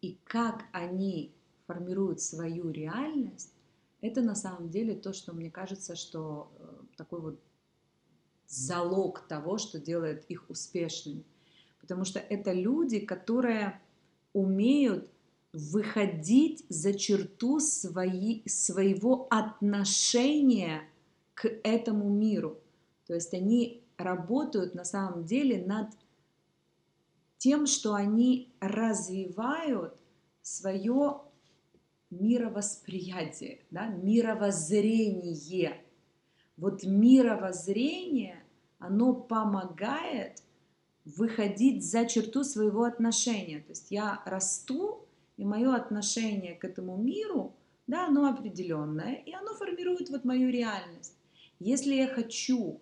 и 0.00 0.16
как 0.24 0.64
они 0.72 1.35
формируют 1.66 2.20
свою 2.20 2.70
реальность, 2.70 3.52
это 4.00 4.22
на 4.22 4.34
самом 4.34 4.70
деле 4.70 4.94
то, 4.94 5.12
что 5.12 5.32
мне 5.32 5.50
кажется, 5.50 5.96
что 5.96 6.52
э, 6.58 6.96
такой 6.96 7.20
вот 7.20 7.40
залог 8.46 9.26
того, 9.26 9.58
что 9.58 9.78
делает 9.78 10.24
их 10.26 10.48
успешными. 10.48 11.24
Потому 11.80 12.04
что 12.04 12.18
это 12.18 12.52
люди, 12.52 13.00
которые 13.00 13.80
умеют 14.32 15.10
выходить 15.52 16.66
за 16.68 16.94
черту 16.94 17.60
свои, 17.60 18.46
своего 18.46 19.26
отношения 19.30 20.82
к 21.34 21.48
этому 21.64 22.10
миру. 22.10 22.60
То 23.06 23.14
есть 23.14 23.32
они 23.32 23.82
работают 23.96 24.74
на 24.74 24.84
самом 24.84 25.24
деле 25.24 25.64
над 25.64 25.88
тем, 27.38 27.66
что 27.66 27.94
они 27.94 28.52
развивают 28.60 29.98
свое 30.42 31.22
мировосприятие, 32.20 33.60
да, 33.70 33.86
мировоззрение. 33.86 35.80
Вот 36.56 36.84
мировоззрение, 36.84 38.42
оно 38.78 39.14
помогает 39.14 40.42
выходить 41.04 41.88
за 41.88 42.06
черту 42.06 42.44
своего 42.44 42.84
отношения. 42.84 43.60
То 43.60 43.70
есть 43.70 43.90
я 43.90 44.22
расту, 44.26 45.06
и 45.36 45.44
мое 45.44 45.74
отношение 45.74 46.54
к 46.54 46.64
этому 46.64 46.96
миру, 46.96 47.54
да, 47.86 48.06
оно 48.06 48.26
определенное, 48.26 49.14
и 49.14 49.32
оно 49.32 49.54
формирует 49.54 50.10
вот 50.10 50.24
мою 50.24 50.50
реальность. 50.50 51.14
Если 51.58 51.94
я 51.94 52.08
хочу 52.08 52.80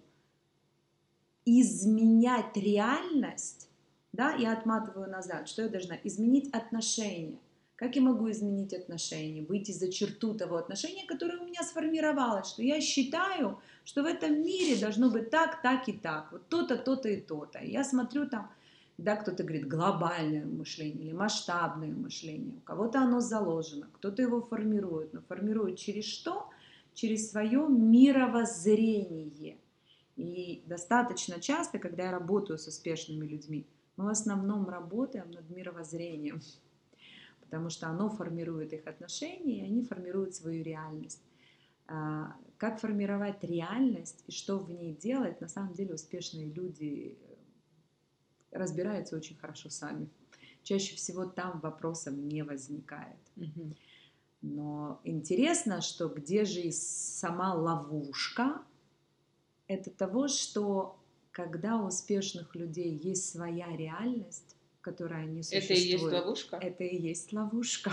изменять 1.44 2.56
реальность, 2.56 3.68
да, 4.12 4.34
я 4.34 4.52
отматываю 4.52 5.10
назад, 5.10 5.48
что 5.48 5.62
я 5.62 5.68
должна? 5.68 5.96
Изменить 6.04 6.52
отношения. 6.54 7.38
Как 7.76 7.96
я 7.96 8.02
могу 8.02 8.30
изменить 8.30 8.72
отношения, 8.72 9.42
выйти 9.42 9.72
за 9.72 9.90
черту 9.90 10.34
того 10.34 10.56
отношения, 10.56 11.04
которое 11.06 11.40
у 11.40 11.44
меня 11.44 11.62
сформировалось, 11.64 12.46
что 12.46 12.62
я 12.62 12.80
считаю, 12.80 13.58
что 13.84 14.04
в 14.04 14.06
этом 14.06 14.42
мире 14.42 14.80
должно 14.80 15.10
быть 15.10 15.30
так, 15.30 15.60
так 15.60 15.88
и 15.88 15.92
так, 15.92 16.30
вот 16.30 16.48
то-то, 16.48 16.76
то-то 16.76 17.08
и 17.08 17.20
то-то. 17.20 17.58
Я 17.58 17.82
смотрю 17.82 18.28
там, 18.28 18.48
да, 18.96 19.16
кто-то 19.16 19.42
говорит 19.42 19.66
глобальное 19.66 20.44
мышление 20.44 21.06
или 21.06 21.12
масштабное 21.12 21.90
мышление, 21.90 22.54
у 22.58 22.60
кого-то 22.60 23.00
оно 23.00 23.18
заложено, 23.18 23.88
кто-то 23.94 24.22
его 24.22 24.40
формирует, 24.40 25.12
но 25.12 25.20
формирует 25.22 25.76
через 25.76 26.04
что? 26.04 26.48
Через 26.94 27.32
свое 27.32 27.66
мировоззрение. 27.68 29.56
И 30.14 30.62
достаточно 30.66 31.40
часто, 31.40 31.80
когда 31.80 32.04
я 32.04 32.12
работаю 32.12 32.56
с 32.56 32.68
успешными 32.68 33.26
людьми, 33.26 33.66
мы 33.96 34.04
в 34.04 34.08
основном 34.08 34.68
работаем 34.68 35.28
над 35.32 35.50
мировоззрением 35.50 36.40
потому 37.54 37.70
что 37.70 37.86
оно 37.86 38.10
формирует 38.10 38.72
их 38.72 38.84
отношения, 38.88 39.60
и 39.60 39.64
они 39.64 39.84
формируют 39.84 40.34
свою 40.34 40.64
реальность. 40.64 41.22
А, 41.86 42.34
как 42.58 42.80
формировать 42.80 43.44
реальность 43.44 44.24
и 44.26 44.32
что 44.32 44.58
в 44.58 44.68
ней 44.72 44.92
делать, 44.92 45.40
на 45.40 45.46
самом 45.46 45.72
деле 45.72 45.94
успешные 45.94 46.46
люди 46.46 47.16
э, 47.16 48.58
разбираются 48.58 49.14
очень 49.14 49.36
хорошо 49.36 49.70
сами. 49.70 50.08
Чаще 50.64 50.96
всего 50.96 51.26
там 51.26 51.60
вопросов 51.60 52.14
не 52.14 52.42
возникает. 52.42 53.20
Но 54.42 55.00
интересно, 55.04 55.80
что 55.80 56.08
где 56.08 56.44
же 56.44 56.60
и 56.60 56.72
сама 56.72 57.54
ловушка, 57.54 58.62
это 59.68 59.92
того, 59.92 60.26
что 60.26 60.98
когда 61.30 61.76
у 61.76 61.86
успешных 61.86 62.56
людей 62.56 62.90
есть 62.96 63.30
своя 63.30 63.76
реальность, 63.76 64.53
которой 64.84 65.22
они 65.22 65.42
существуют. 65.42 65.70
Это 65.70 65.74
и 65.74 65.86
есть 65.88 66.12
ловушка? 66.12 66.56
Это 66.60 66.84
и 66.84 66.96
есть 66.96 67.32
ловушка. 67.32 67.90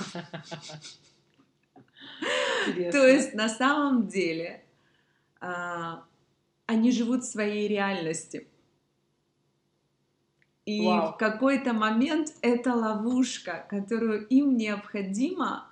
То 2.92 3.08
есть 3.08 3.34
на 3.34 3.50
самом 3.50 4.08
деле 4.08 4.64
а, 5.40 6.04
они 6.66 6.92
живут 6.92 7.26
своей 7.26 7.68
реальности. 7.68 8.48
И 10.66 10.78
И 10.78 10.86
Вау. 10.86 11.14
в 11.14 11.18
какой-то 11.18 11.74
момент 11.74 12.34
это 12.42 12.76
ловушка, 12.76 13.66
которую 13.70 14.28
им 14.28 14.58
необходимо 14.58 15.68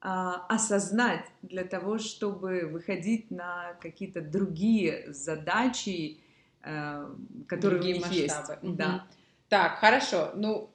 а, 0.00 0.46
осознать 0.48 1.24
для 1.42 1.64
того, 1.64 1.98
чтобы 1.98 2.68
выходить 2.70 3.30
на 3.30 3.74
какие-то 3.80 4.20
другие 4.20 5.12
задачи, 5.12 6.18
а, 6.62 7.14
которые 7.46 7.80
другие 7.80 7.94
у 7.94 7.98
них 7.98 8.06
масштабы. 8.06 8.52
есть. 8.52 8.64
Угу. 8.64 8.72
Да. 8.74 9.06
Так, 9.48 9.78
хорошо. 9.78 10.32
Ну, 10.34 10.70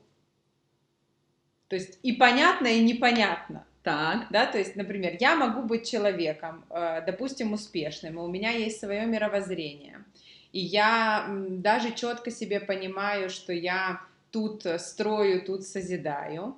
то 1.67 1.75
есть 1.75 1.99
и 2.03 2.13
понятно, 2.13 2.67
и 2.67 2.83
непонятно. 2.83 3.65
Так. 3.83 4.27
Да, 4.29 4.45
то 4.45 4.57
есть, 4.57 4.75
например, 4.75 5.17
я 5.19 5.35
могу 5.35 5.61
быть 5.63 5.89
человеком, 5.89 6.65
э, 6.69 7.01
допустим, 7.05 7.51
успешным, 7.51 8.17
и 8.17 8.21
у 8.21 8.27
меня 8.27 8.51
есть 8.51 8.79
свое 8.79 9.05
мировоззрение. 9.05 10.05
И 10.53 10.59
я 10.59 11.27
даже 11.49 11.93
четко 11.93 12.31
себе 12.31 12.59
понимаю, 12.61 13.29
что 13.29 13.51
я 13.51 14.01
тут 14.31 14.65
строю, 14.77 15.43
тут 15.43 15.63
созидаю. 15.63 16.55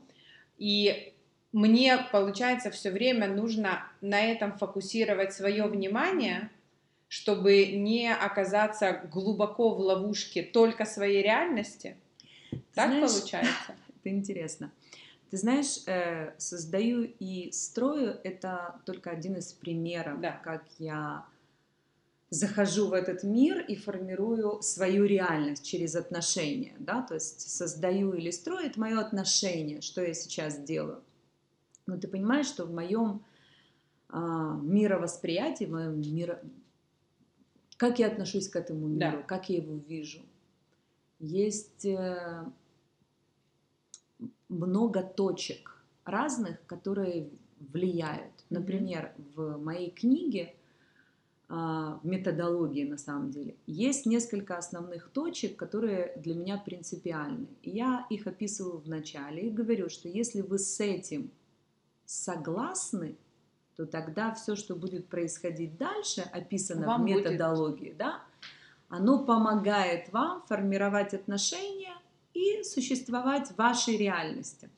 И 0.57 1.13
мне, 1.51 1.97
получается, 2.11 2.69
все 2.69 2.91
время 2.91 3.27
нужно 3.27 3.87
на 4.01 4.19
этом 4.21 4.57
фокусировать 4.57 5.33
свое 5.33 5.63
внимание, 5.63 6.49
чтобы 7.07 7.67
не 7.67 8.13
оказаться 8.13 9.01
глубоко 9.11 9.73
в 9.73 9.79
ловушке 9.79 10.43
только 10.43 10.85
своей 10.85 11.23
реальности. 11.23 11.95
Так 12.73 12.89
Знаешь, 12.89 13.11
получается? 13.11 13.75
Это 13.99 14.09
интересно. 14.09 14.71
Ты 15.29 15.37
знаешь, 15.37 15.83
э, 15.87 16.33
создаю 16.37 17.03
и 17.03 17.51
строю 17.51 18.19
это 18.23 18.79
только 18.85 19.09
один 19.09 19.35
из 19.37 19.53
примеров, 19.53 20.21
да. 20.21 20.39
как 20.43 20.63
я 20.77 21.25
захожу 22.29 22.87
в 22.87 22.93
этот 22.93 23.23
мир 23.23 23.59
и 23.59 23.75
формирую 23.75 24.61
свою 24.61 25.05
реальность 25.05 25.65
через 25.65 25.95
отношения, 25.95 26.75
да, 26.79 27.01
то 27.01 27.15
есть 27.15 27.49
создаю 27.49 28.13
или 28.13 28.31
строю 28.31 28.67
это 28.67 28.79
мое 28.79 28.99
отношение, 28.99 29.81
что 29.81 30.01
я 30.01 30.13
сейчас 30.13 30.57
делаю. 30.59 31.03
Но 31.87 31.97
ты 31.97 32.07
понимаешь, 32.07 32.47
что 32.47 32.65
в 32.65 32.73
моем 32.73 33.23
а, 34.09 34.55
мировосприятии, 34.61 35.65
в 35.65 35.71
моем 35.71 35.99
миро... 36.01 36.41
как 37.77 37.99
я 37.99 38.07
отношусь 38.07 38.49
к 38.49 38.55
этому 38.55 38.87
миру, 38.87 39.17
да. 39.17 39.21
как 39.23 39.49
я 39.49 39.57
его 39.57 39.75
вижу, 39.75 40.21
есть 41.19 41.85
э, 41.85 42.45
много 44.49 45.03
точек 45.03 45.83
разных, 46.03 46.65
которые 46.65 47.29
влияют. 47.59 48.33
Например, 48.49 49.13
в 49.35 49.57
моей 49.57 49.89
книге 49.91 50.53
а, 51.47 51.99
в 52.01 52.07
методологии 52.07 52.85
на 52.85 52.97
самом 52.97 53.29
деле 53.29 53.55
есть 53.67 54.05
несколько 54.05 54.57
основных 54.57 55.09
точек, 55.09 55.55
которые 55.55 56.13
для 56.17 56.33
меня 56.33 56.57
принципиальны. 56.57 57.47
Я 57.61 58.05
их 58.09 58.25
описываю 58.25 58.79
в 58.79 58.87
начале 58.87 59.47
и 59.47 59.51
говорю, 59.51 59.89
что 59.89 60.09
если 60.09 60.41
вы 60.41 60.57
с 60.57 60.79
этим 60.79 61.31
согласны, 62.05 63.15
то 63.75 63.85
тогда 63.85 64.33
все, 64.33 64.55
что 64.55 64.75
будет 64.75 65.07
происходить 65.07 65.77
дальше, 65.77 66.21
описано 66.21 66.87
вам 66.87 67.03
в 67.03 67.05
методологии, 67.05 67.89
будет. 67.89 67.97
да, 67.97 68.23
оно 68.89 69.25
помогает 69.25 70.11
вам 70.11 70.43
формировать 70.47 71.13
отношения 71.13 71.95
и 72.33 72.63
существовать 72.63 73.49
в 73.49 73.55
вашей 73.57 73.97
реальности. 73.97 74.69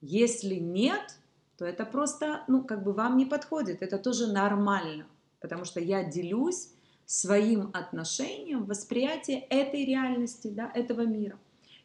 Если 0.00 0.54
нет, 0.54 1.18
то 1.56 1.64
это 1.64 1.84
просто, 1.84 2.44
ну, 2.46 2.62
как 2.62 2.84
бы 2.84 2.92
вам 2.92 3.16
не 3.16 3.26
подходит, 3.26 3.82
это 3.82 3.98
тоже 3.98 4.32
нормально, 4.32 5.06
потому 5.40 5.64
что 5.64 5.80
я 5.80 6.04
делюсь 6.04 6.70
своим 7.04 7.70
отношением, 7.72 8.64
восприятие 8.64 9.40
этой 9.40 9.84
реальности, 9.84 10.48
да, 10.48 10.70
этого 10.74 11.06
мира. 11.06 11.38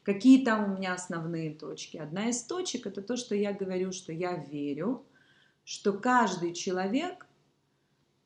Какие 0.03 0.43
там 0.43 0.65
у 0.65 0.77
меня 0.77 0.93
основные 0.93 1.53
точки? 1.55 1.97
Одна 1.97 2.29
из 2.29 2.43
точек 2.43 2.85
это 2.87 3.01
то, 3.01 3.15
что 3.15 3.33
я 3.35 3.53
говорю, 3.53 3.93
что 3.93 4.11
я 4.11 4.35
верю, 4.35 5.05
что 5.63 5.93
каждый 5.93 6.53
человек 6.53 7.25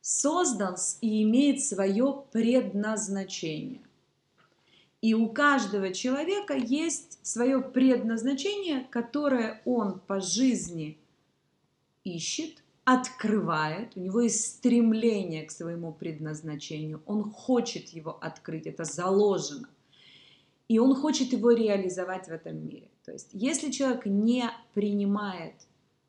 создан 0.08 0.74
и 1.02 1.22
имеет 1.22 1.62
свое 1.62 2.24
предназначение. 2.32 3.82
И 5.02 5.12
у 5.12 5.28
каждого 5.28 5.92
человека 5.92 6.54
есть 6.54 7.18
свое 7.22 7.60
предназначение, 7.60 8.86
которое 8.90 9.60
он 9.66 10.00
по 10.00 10.18
жизни 10.18 10.96
ищет, 12.04 12.64
открывает, 12.84 13.98
у 13.98 14.00
него 14.00 14.22
есть 14.22 14.46
стремление 14.46 15.44
к 15.44 15.50
своему 15.50 15.92
предназначению, 15.92 17.02
он 17.04 17.30
хочет 17.30 17.90
его 17.90 18.16
открыть, 18.18 18.66
это 18.66 18.84
заложено. 18.84 19.68
И 20.68 20.78
он 20.78 20.94
хочет 20.94 21.32
его 21.32 21.50
реализовать 21.50 22.28
в 22.28 22.32
этом 22.32 22.66
мире. 22.66 22.88
То 23.04 23.12
есть, 23.12 23.28
если 23.32 23.70
человек 23.70 24.06
не 24.06 24.50
принимает 24.72 25.54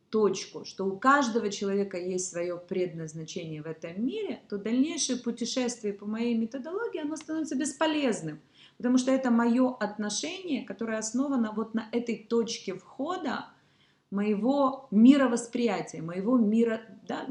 точку, 0.10 0.66
что 0.66 0.86
у 0.86 0.98
каждого 0.98 1.50
человека 1.50 1.98
есть 1.98 2.32
свое 2.32 2.58
предназначение 2.58 3.62
в 3.62 3.68
этом 3.68 4.06
мире, 4.06 4.42
то 4.50 4.58
дальнейшее 4.58 5.20
путешествие 5.20 5.94
по 5.94 6.06
моей 6.06 6.36
методологии, 6.36 7.02
оно 7.02 7.16
становится 7.16 7.56
бесполезным. 7.56 8.40
Потому 8.78 8.98
что 8.98 9.12
это 9.12 9.30
мое 9.30 9.76
отношение, 9.76 10.66
которое 10.66 10.98
основано 10.98 11.52
вот 11.52 11.74
на 11.74 11.90
этой 11.92 12.26
точке 12.30 12.74
входа 12.76 13.48
моего 14.12 14.88
мировосприятия, 14.92 16.02
моего 16.02 16.38
мира, 16.38 16.82
да, 17.08 17.28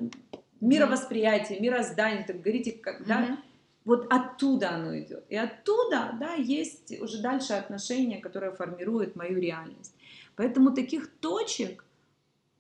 мировосприятия, 0.61 1.59
мироздания, 1.61 2.25
так 2.27 2.41
говорите, 2.41 2.73
как, 2.73 3.07
да, 3.07 3.23
mm-hmm. 3.23 3.37
вот 3.85 4.13
оттуда 4.13 4.71
оно 4.71 4.99
идет. 4.99 5.25
И 5.29 5.37
оттуда, 5.37 6.17
да, 6.21 6.35
есть 6.35 7.01
уже 7.01 7.21
дальше 7.21 7.55
отношения, 7.55 8.19
которые 8.19 8.53
формируют 8.53 9.17
мою 9.17 9.41
реальность. 9.41 9.95
Поэтому 10.37 10.73
таких 10.73 11.11
точек, 11.19 11.85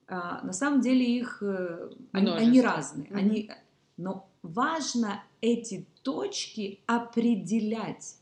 на 0.09 0.53
самом 0.53 0.81
деле 0.81 1.05
их, 1.05 1.43
э, 1.43 1.91
они, 2.13 2.31
они 2.31 2.61
разные, 2.61 3.09
mm-hmm. 3.09 3.17
они, 3.17 3.51
но 3.97 4.29
важно 4.43 5.23
эти 5.41 5.87
точки 6.03 6.81
определять 6.87 8.19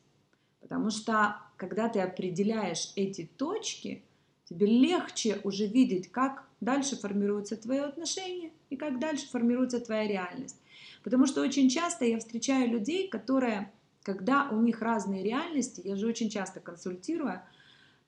Потому 0.66 0.90
что 0.90 1.36
когда 1.56 1.88
ты 1.88 2.00
определяешь 2.00 2.92
эти 2.96 3.30
точки, 3.36 4.02
тебе 4.46 4.66
легче 4.66 5.40
уже 5.44 5.66
видеть, 5.68 6.10
как 6.10 6.44
дальше 6.60 6.96
формируется 6.96 7.56
твое 7.56 7.82
отношение 7.82 8.50
и 8.68 8.76
как 8.76 8.98
дальше 8.98 9.28
формируется 9.28 9.78
твоя 9.78 10.08
реальность. 10.08 10.56
Потому 11.04 11.26
что 11.26 11.40
очень 11.40 11.68
часто 11.68 12.04
я 12.04 12.18
встречаю 12.18 12.68
людей, 12.68 13.06
которые, 13.06 13.72
когда 14.02 14.48
у 14.50 14.60
них 14.60 14.82
разные 14.82 15.22
реальности, 15.22 15.82
я 15.84 15.94
же 15.94 16.08
очень 16.08 16.30
часто 16.30 16.58
консультирую, 16.58 17.34
а, 17.34 17.44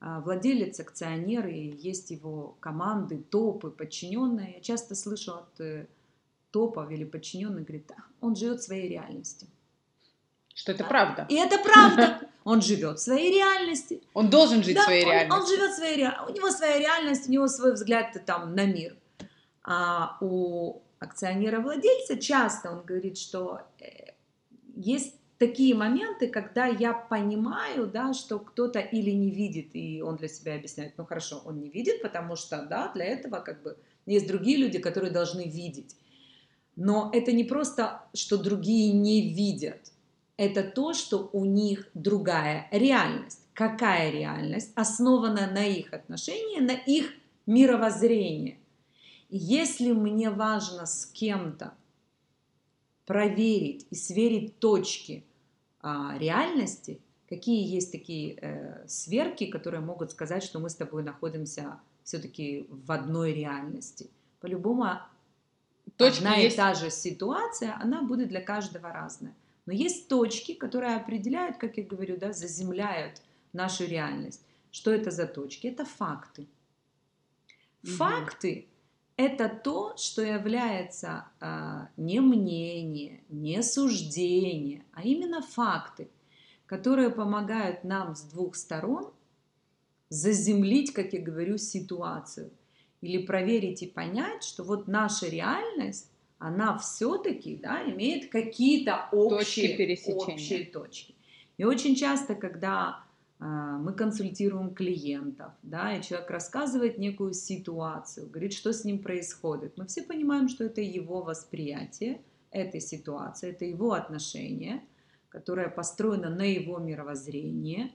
владелец, 0.00 0.80
акционер, 0.80 1.46
и 1.48 1.76
есть 1.76 2.10
его 2.10 2.56
команды, 2.60 3.18
топы, 3.18 3.70
подчиненные. 3.70 4.54
Я 4.56 4.60
часто 4.60 4.94
слышу 4.94 5.34
от 5.34 5.60
э, 5.60 5.86
топов 6.50 6.90
или 6.90 7.04
подчиненных, 7.04 7.64
говорит, 7.64 7.90
он 8.20 8.36
живет 8.36 8.62
своей 8.62 8.88
реальностью. 8.88 9.48
Что 10.54 10.72
это 10.72 10.84
правда. 10.84 11.26
И 11.28 11.34
это 11.34 11.58
правда. 11.58 12.20
Он 12.44 12.62
живет 12.62 12.98
в 12.98 13.02
своей 13.02 13.30
реальности. 13.30 14.02
Он 14.14 14.30
должен 14.30 14.64
жить 14.64 14.74
да, 14.74 14.84
своей 14.84 15.04
он, 15.04 15.10
реальностью. 15.10 15.40
Он 15.40 15.46
живет 15.46 15.70
в 15.70 15.74
своей 15.76 15.96
реальности. 15.98 16.30
У 16.32 16.34
него 16.34 16.50
своя 16.50 16.78
реальность, 16.78 17.28
у 17.28 17.32
него 17.32 17.48
свой 17.48 17.74
взгляд 17.74 18.24
там 18.24 18.54
на 18.54 18.64
мир. 18.64 18.96
А 19.62 20.16
у 20.22 20.80
акционера-владельца 20.98 22.16
часто 22.16 22.72
он 22.72 22.82
говорит, 22.84 23.18
что 23.18 23.60
э, 23.80 24.12
есть 24.74 25.14
такие 25.38 25.74
моменты, 25.74 26.28
когда 26.28 26.66
я 26.66 26.92
понимаю, 26.92 27.86
да, 27.86 28.12
что 28.12 28.38
кто-то 28.38 28.80
или 28.80 29.10
не 29.10 29.30
видит, 29.30 29.70
и 29.74 30.02
он 30.02 30.16
для 30.16 30.28
себя 30.28 30.54
объясняет, 30.54 30.94
ну 30.96 31.04
хорошо, 31.04 31.42
он 31.44 31.60
не 31.60 31.68
видит, 31.68 32.02
потому 32.02 32.36
что, 32.36 32.66
да, 32.68 32.92
для 32.94 33.04
этого 33.04 33.40
как 33.40 33.62
бы 33.62 33.76
есть 34.06 34.26
другие 34.26 34.56
люди, 34.56 34.78
которые 34.78 35.12
должны 35.12 35.48
видеть. 35.48 35.96
Но 36.76 37.10
это 37.12 37.32
не 37.32 37.44
просто, 37.44 38.02
что 38.14 38.38
другие 38.38 38.92
не 38.92 39.32
видят 39.32 39.92
это 40.38 40.62
то, 40.62 40.94
что 40.94 41.28
у 41.32 41.44
них 41.44 41.88
другая 41.92 42.68
реальность. 42.70 43.40
Какая 43.52 44.10
реальность? 44.10 44.70
Основана 44.76 45.50
на 45.50 45.66
их 45.66 45.92
отношении, 45.92 46.60
на 46.60 46.72
их 46.72 47.12
мировоззрении. 47.46 48.58
Если 49.28 49.92
мне 49.92 50.30
важно 50.30 50.86
с 50.86 51.06
кем-то 51.06 51.74
проверить 53.08 53.86
и 53.88 53.94
сверить 53.94 54.58
точки 54.58 55.24
а, 55.80 56.18
реальности, 56.18 57.00
какие 57.26 57.66
есть 57.66 57.90
такие 57.90 58.34
э, 58.34 58.86
сверки, 58.86 59.46
которые 59.46 59.80
могут 59.80 60.10
сказать, 60.10 60.42
что 60.42 60.58
мы 60.58 60.68
с 60.68 60.74
тобой 60.74 61.02
находимся 61.02 61.80
все-таки 62.04 62.66
в 62.68 62.92
одной 62.92 63.32
реальности. 63.32 64.10
По-любому 64.40 64.84
Точки 65.96 66.18
одна 66.18 66.36
есть. 66.36 66.54
и 66.54 66.58
та 66.58 66.74
же 66.74 66.90
ситуация, 66.90 67.78
она 67.80 68.02
будет 68.02 68.28
для 68.28 68.42
каждого 68.42 68.92
разная. 68.92 69.34
Но 69.64 69.72
есть 69.72 70.08
точки, 70.08 70.52
которые 70.52 70.94
определяют, 70.96 71.56
как 71.56 71.78
я 71.78 71.84
говорю, 71.84 72.18
да, 72.18 72.34
заземляют 72.34 73.22
нашу 73.54 73.86
реальность. 73.86 74.44
Что 74.70 74.90
это 74.90 75.10
за 75.10 75.26
точки? 75.26 75.66
Это 75.68 75.86
факты. 75.86 76.46
Факты– 77.82 78.66
это 79.18 79.48
то, 79.48 79.96
что 79.96 80.22
является 80.22 81.26
а, 81.40 81.88
не 81.96 82.20
мнение, 82.20 83.20
не 83.28 83.62
суждение, 83.62 84.84
а 84.92 85.02
именно 85.02 85.42
факты. 85.42 86.08
которые 86.66 87.08
помогают 87.08 87.82
нам 87.82 88.14
с 88.14 88.20
двух 88.24 88.54
сторон 88.54 89.10
заземлить, 90.10 90.92
как 90.92 91.14
я 91.14 91.20
говорю, 91.20 91.56
ситуацию. 91.56 92.50
Или 93.00 93.24
проверить 93.24 93.82
и 93.82 93.86
понять, 93.86 94.44
что 94.44 94.64
вот 94.64 94.86
наша 94.86 95.28
реальность, 95.28 96.10
она 96.38 96.76
все-таки 96.76 97.56
да, 97.56 97.82
имеет 97.90 98.30
какие-то 98.30 99.08
общие 99.12 99.78
точки, 99.78 100.10
общие 100.10 100.66
точки. 100.66 101.14
И 101.56 101.64
очень 101.64 101.96
часто, 101.96 102.34
когда 102.34 103.02
мы 103.38 103.92
консультируем 103.92 104.74
клиентов, 104.74 105.52
да, 105.62 105.96
и 105.96 106.02
человек 106.02 106.30
рассказывает 106.30 106.98
некую 106.98 107.32
ситуацию, 107.34 108.28
говорит, 108.28 108.52
что 108.52 108.72
с 108.72 108.84
ним 108.84 109.00
происходит, 109.00 109.78
мы 109.78 109.86
все 109.86 110.02
понимаем, 110.02 110.48
что 110.48 110.64
это 110.64 110.80
его 110.80 111.22
восприятие 111.22 112.20
этой 112.50 112.80
ситуации, 112.80 113.50
это 113.50 113.64
его 113.64 113.92
отношение, 113.92 114.82
которое 115.28 115.68
построено 115.68 116.30
на 116.30 116.42
его 116.42 116.78
мировоззрении. 116.78 117.94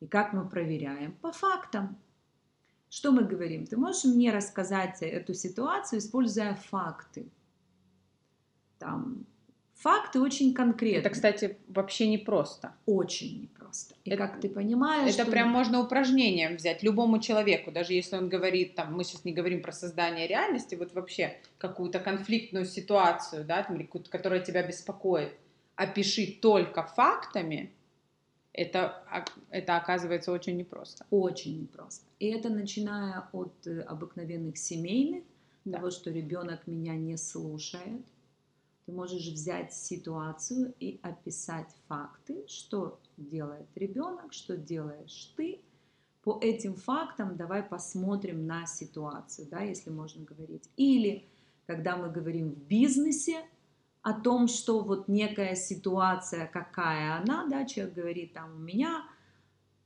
И 0.00 0.06
как 0.06 0.32
мы 0.32 0.48
проверяем? 0.48 1.12
По 1.12 1.32
фактам. 1.32 1.96
Что 2.88 3.10
мы 3.10 3.24
говорим? 3.24 3.66
Ты 3.66 3.76
можешь 3.76 4.04
мне 4.04 4.30
рассказать 4.32 5.02
эту 5.02 5.34
ситуацию, 5.34 5.98
используя 5.98 6.54
факты? 6.54 7.32
Там, 8.78 9.26
Факты 9.82 10.20
очень 10.20 10.54
конкретные. 10.54 11.00
Это, 11.00 11.10
кстати, 11.10 11.58
вообще 11.66 12.08
непросто. 12.08 12.76
Очень 12.86 13.50
непросто. 13.72 13.94
И 14.04 14.10
это, 14.10 14.26
как 14.26 14.40
ты 14.40 14.48
понимаешь... 14.48 15.14
Это 15.14 15.22
что... 15.22 15.30
прям 15.30 15.48
можно 15.48 15.80
упражнением 15.80 16.56
взять 16.56 16.82
любому 16.82 17.18
человеку, 17.18 17.70
даже 17.70 17.92
если 17.92 18.16
он 18.16 18.28
говорит, 18.28 18.74
там, 18.74 18.94
мы 18.94 19.04
сейчас 19.04 19.24
не 19.24 19.32
говорим 19.32 19.62
про 19.62 19.72
создание 19.72 20.26
реальности, 20.26 20.74
вот 20.74 20.92
вообще 20.94 21.38
какую-то 21.58 21.98
конфликтную 22.00 22.66
ситуацию, 22.66 23.44
да, 23.44 23.62
там, 23.62 23.86
которая 24.10 24.40
тебя 24.40 24.62
беспокоит, 24.62 25.32
опиши 25.76 26.38
только 26.40 26.82
фактами, 26.84 27.72
это, 28.52 29.02
это 29.50 29.76
оказывается 29.76 30.30
очень 30.30 30.56
непросто. 30.56 31.06
Очень 31.10 31.62
непросто. 31.62 32.04
И 32.18 32.26
это 32.26 32.50
начиная 32.50 33.28
от 33.32 33.66
э, 33.66 33.80
обыкновенных 33.80 34.58
семейных, 34.58 35.24
да. 35.64 35.78
того, 35.78 35.90
что 35.90 36.10
ребенок 36.10 36.66
меня 36.66 36.94
не 36.94 37.16
слушает, 37.16 38.02
ты 38.86 38.92
можешь 38.92 39.28
взять 39.28 39.72
ситуацию 39.72 40.74
и 40.80 40.98
описать 41.02 41.68
факты, 41.88 42.44
что 42.48 42.98
делает 43.16 43.68
ребенок, 43.74 44.32
что 44.32 44.56
делаешь 44.56 45.32
ты. 45.36 45.60
По 46.22 46.38
этим 46.40 46.74
фактам 46.74 47.36
давай 47.36 47.62
посмотрим 47.62 48.46
на 48.46 48.66
ситуацию, 48.66 49.48
да, 49.50 49.60
если 49.60 49.90
можно 49.90 50.24
говорить. 50.24 50.68
Или 50.76 51.28
когда 51.66 51.96
мы 51.96 52.10
говорим 52.10 52.50
в 52.50 52.58
бизнесе 52.58 53.44
о 54.02 54.12
том, 54.12 54.48
что 54.48 54.80
вот 54.80 55.08
некая 55.08 55.54
ситуация, 55.54 56.46
какая 56.46 57.16
она, 57.16 57.46
да, 57.48 57.64
человек 57.64 57.94
говорит, 57.94 58.32
там 58.34 58.56
у 58.56 58.58
меня 58.58 59.04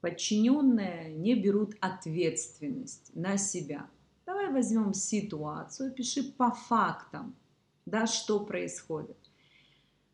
подчиненные 0.01 1.15
не 1.15 1.35
берут 1.35 1.75
ответственность 1.81 3.15
на 3.15 3.37
себя. 3.37 3.89
Давай 4.25 4.51
возьмем 4.51 4.95
ситуацию, 4.95 5.93
пиши 5.93 6.23
по 6.33 6.51
фактам, 6.51 7.35
да, 7.87 8.07
что 8.07 8.41
происходит. 8.41 9.17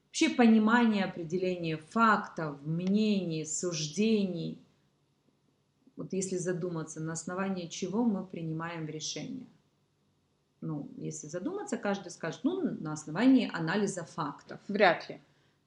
Вообще 0.07 0.29
понимание 0.29 1.05
определения 1.05 1.79
фактов, 1.79 2.61
мнений, 2.63 3.45
суждений, 3.47 4.59
вот 5.97 6.13
если 6.13 6.37
задуматься, 6.37 7.01
на 7.01 7.13
основании 7.13 7.69
чего 7.69 8.05
мы 8.05 8.25
принимаем 8.25 8.87
решение. 8.87 9.47
Ну, 10.61 10.89
если 10.97 11.27
задуматься, 11.27 11.77
каждый 11.77 12.11
скажет, 12.11 12.45
ну, 12.45 12.61
на 12.61 12.93
основании 12.93 13.51
анализа 13.53 14.05
фактов. 14.05 14.61
Вряд 14.69 15.09
ли. 15.09 15.21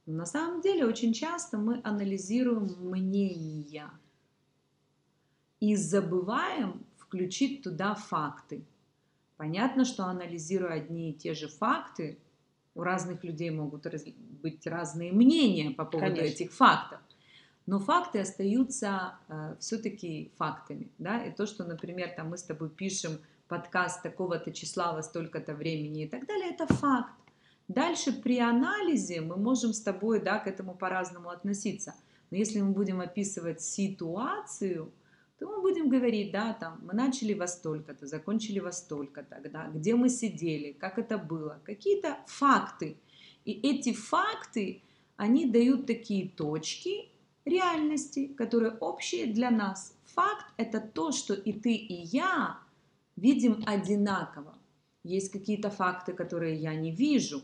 Но 0.05 0.13
на 0.13 0.25
самом 0.25 0.61
деле 0.61 0.85
очень 0.85 1.13
часто 1.13 1.57
мы 1.57 1.81
анализируем 1.83 2.67
мнения 2.79 3.89
и 5.59 5.75
забываем 5.75 6.85
включить 6.97 7.63
туда 7.63 7.95
факты. 7.95 8.63
Понятно, 9.37 9.85
что 9.85 10.05
анализируя 10.05 10.75
одни 10.75 11.11
и 11.11 11.13
те 11.13 11.33
же 11.33 11.47
факты, 11.47 12.17
у 12.73 12.83
разных 12.83 13.23
людей 13.23 13.49
могут 13.51 13.87
быть 14.41 14.65
разные 14.67 15.11
мнения 15.11 15.71
по 15.71 15.85
поводу 15.85 16.17
Конечно. 16.17 16.33
этих 16.33 16.53
фактов. 16.53 16.99
Но 17.65 17.79
факты 17.79 18.19
остаются 18.19 19.15
э, 19.27 19.55
все-таки 19.59 20.31
фактами. 20.37 20.91
Да? 20.97 21.23
И 21.23 21.31
то, 21.33 21.47
что, 21.47 21.63
например, 21.63 22.13
там 22.15 22.29
мы 22.29 22.37
с 22.37 22.43
тобой 22.43 22.69
пишем 22.69 23.19
подкаст 23.47 24.03
такого-то 24.03 24.51
числа 24.51 24.93
во 24.93 25.01
столько-то 25.01 25.53
времени 25.55 26.03
и 26.03 26.07
так 26.07 26.27
далее, 26.27 26.51
это 26.51 26.67
факт. 26.67 27.13
Дальше 27.67 28.11
при 28.11 28.39
анализе 28.39 29.21
мы 29.21 29.37
можем 29.37 29.73
с 29.73 29.81
тобой 29.81 30.21
да, 30.21 30.37
к 30.39 30.47
этому 30.47 30.75
по-разному 30.75 31.29
относиться. 31.29 31.95
Но 32.29 32.37
если 32.37 32.61
мы 32.61 32.71
будем 32.71 33.01
описывать 33.01 33.61
ситуацию, 33.61 34.91
то 35.37 35.47
мы 35.47 35.61
будем 35.61 35.89
говорить, 35.89 36.31
да, 36.31 36.53
там, 36.53 36.79
мы 36.83 36.93
начали 36.93 37.33
во 37.33 37.47
столько-то, 37.47 38.07
закончили 38.07 38.59
во 38.59 38.71
столько-то, 38.71 39.41
да, 39.51 39.67
где 39.73 39.95
мы 39.95 40.09
сидели, 40.09 40.71
как 40.71 40.97
это 40.97 41.17
было, 41.17 41.59
какие-то 41.65 42.17
факты. 42.27 42.97
И 43.43 43.51
эти 43.51 43.93
факты, 43.93 44.81
они 45.17 45.45
дают 45.45 45.87
такие 45.87 46.29
точки 46.29 47.09
реальности, 47.43 48.27
которые 48.27 48.73
общие 48.79 49.27
для 49.27 49.51
нас. 49.51 49.95
Факт– 50.05 50.45
это 50.57 50.79
то, 50.79 51.11
что 51.11 51.33
и 51.33 51.51
ты, 51.51 51.73
и 51.73 51.93
я 51.93 52.59
видим 53.17 53.61
одинаково. 53.65 54.57
Есть 55.03 55.31
какие-то 55.31 55.69
факты, 55.69 56.13
которые 56.13 56.55
я 56.55 56.73
не 56.73 56.91
вижу, 56.91 57.43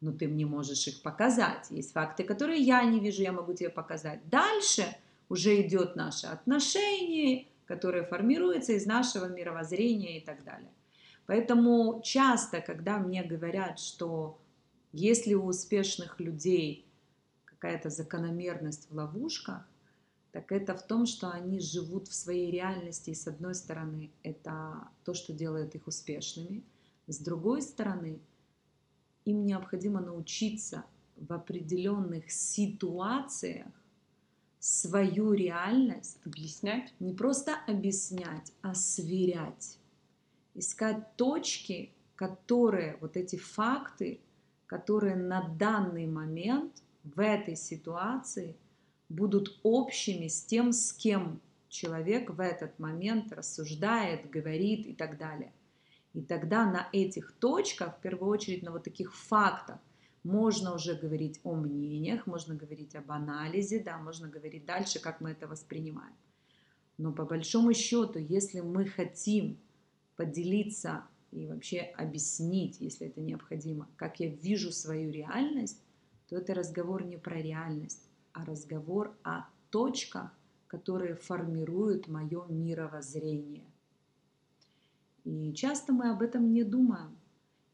но 0.00 0.12
ты 0.12 0.26
мне 0.28 0.46
можешь 0.46 0.88
их 0.88 1.02
показать. 1.02 1.70
Есть 1.70 1.92
факты, 1.92 2.24
которые 2.24 2.60
я 2.60 2.82
не 2.84 3.00
вижу, 3.00 3.22
я 3.22 3.32
могу 3.32 3.52
тебе 3.52 3.68
показать. 3.68 4.26
Дальше– 4.30 4.86
уже 5.28 5.60
идет 5.60 5.96
наше 5.96 6.26
отношение, 6.26 7.48
которое 7.66 8.04
формируется 8.04 8.72
из 8.72 8.86
нашего 8.86 9.26
мировоззрения 9.26 10.18
и 10.18 10.24
так 10.24 10.42
далее. 10.44 10.72
Поэтому 11.26 12.00
часто, 12.02 12.60
когда 12.60 12.98
мне 12.98 13.22
говорят, 13.22 13.78
что 13.78 14.40
если 14.92 15.34
у 15.34 15.44
успешных 15.44 16.18
людей 16.18 16.86
какая-то 17.44 17.90
закономерность 17.90 18.90
в 18.90 18.94
ловушках, 18.94 19.68
так 20.32 20.52
это 20.52 20.74
в 20.74 20.86
том, 20.86 21.06
что 21.06 21.30
они 21.30 21.60
живут 21.60 22.08
в 22.08 22.14
своей 22.14 22.50
реальности, 22.50 23.10
и 23.10 23.14
с 23.14 23.26
одной 23.26 23.54
стороны, 23.54 24.10
это 24.22 24.88
то, 25.04 25.12
что 25.12 25.32
делает 25.32 25.74
их 25.74 25.86
успешными, 25.86 26.62
с 27.06 27.18
другой 27.18 27.62
стороны, 27.62 28.20
им 29.24 29.44
необходимо 29.44 30.00
научиться 30.00 30.84
в 31.16 31.32
определенных 31.32 32.30
ситуациях 32.30 33.66
свою 34.68 35.32
реальность 35.32 36.18
объяснять, 36.26 36.92
не 37.00 37.14
просто 37.14 37.54
объяснять, 37.66 38.52
а 38.60 38.74
сверять, 38.74 39.78
искать 40.54 41.16
точки, 41.16 41.90
которые, 42.16 42.98
вот 43.00 43.16
эти 43.16 43.36
факты, 43.36 44.20
которые 44.66 45.16
на 45.16 45.48
данный 45.58 46.06
момент 46.06 46.82
в 47.02 47.18
этой 47.18 47.56
ситуации 47.56 48.56
будут 49.08 49.58
общими 49.62 50.28
с 50.28 50.44
тем, 50.44 50.72
с 50.72 50.92
кем 50.92 51.40
человек 51.70 52.28
в 52.28 52.40
этот 52.40 52.78
момент 52.78 53.32
рассуждает, 53.32 54.28
говорит 54.28 54.86
и 54.86 54.92
так 54.92 55.16
далее. 55.16 55.52
И 56.12 56.20
тогда 56.20 56.66
на 56.66 56.88
этих 56.92 57.32
точках, 57.32 57.96
в 57.96 58.00
первую 58.00 58.30
очередь 58.30 58.62
на 58.62 58.72
вот 58.72 58.84
таких 58.84 59.16
фактах, 59.16 59.78
можно 60.24 60.74
уже 60.74 60.94
говорить 60.94 61.40
о 61.44 61.54
мнениях, 61.54 62.26
можно 62.26 62.54
говорить 62.54 62.94
об 62.94 63.10
анализе, 63.10 63.80
да, 63.80 63.98
можно 63.98 64.28
говорить 64.28 64.66
дальше, 64.66 65.00
как 65.00 65.20
мы 65.20 65.30
это 65.30 65.46
воспринимаем. 65.46 66.14
Но 66.96 67.12
по 67.12 67.24
большому 67.24 67.72
счету, 67.72 68.18
если 68.18 68.60
мы 68.60 68.86
хотим 68.86 69.58
поделиться 70.16 71.04
и 71.30 71.46
вообще 71.46 71.80
объяснить, 71.96 72.80
если 72.80 73.06
это 73.06 73.20
необходимо, 73.20 73.88
как 73.96 74.18
я 74.20 74.28
вижу 74.28 74.72
свою 74.72 75.10
реальность, 75.10 75.80
то 76.28 76.36
это 76.36 76.54
разговор 76.54 77.04
не 77.04 77.16
про 77.16 77.40
реальность, 77.40 78.08
а 78.32 78.44
разговор 78.44 79.16
о 79.22 79.44
точках, 79.70 80.30
которые 80.66 81.14
формируют 81.14 82.08
мое 82.08 82.44
мировоззрение. 82.48 83.64
И 85.24 85.52
часто 85.54 85.92
мы 85.92 86.10
об 86.10 86.22
этом 86.22 86.52
не 86.52 86.64
думаем. 86.64 87.16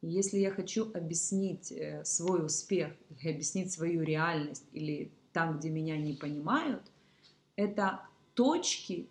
Если 0.06 0.38
я 0.38 0.50
хочу 0.50 0.90
объяснить 0.92 1.72
э, 1.72 2.04
свой 2.04 2.44
успех, 2.44 2.92
объяснить 3.22 3.72
свою 3.72 4.02
реальность, 4.02 4.64
или 4.72 5.10
там, 5.32 5.58
где 5.58 5.70
меня 5.70 5.96
не 5.96 6.12
понимают, 6.12 6.82
это 7.56 8.02
точки 8.34 9.08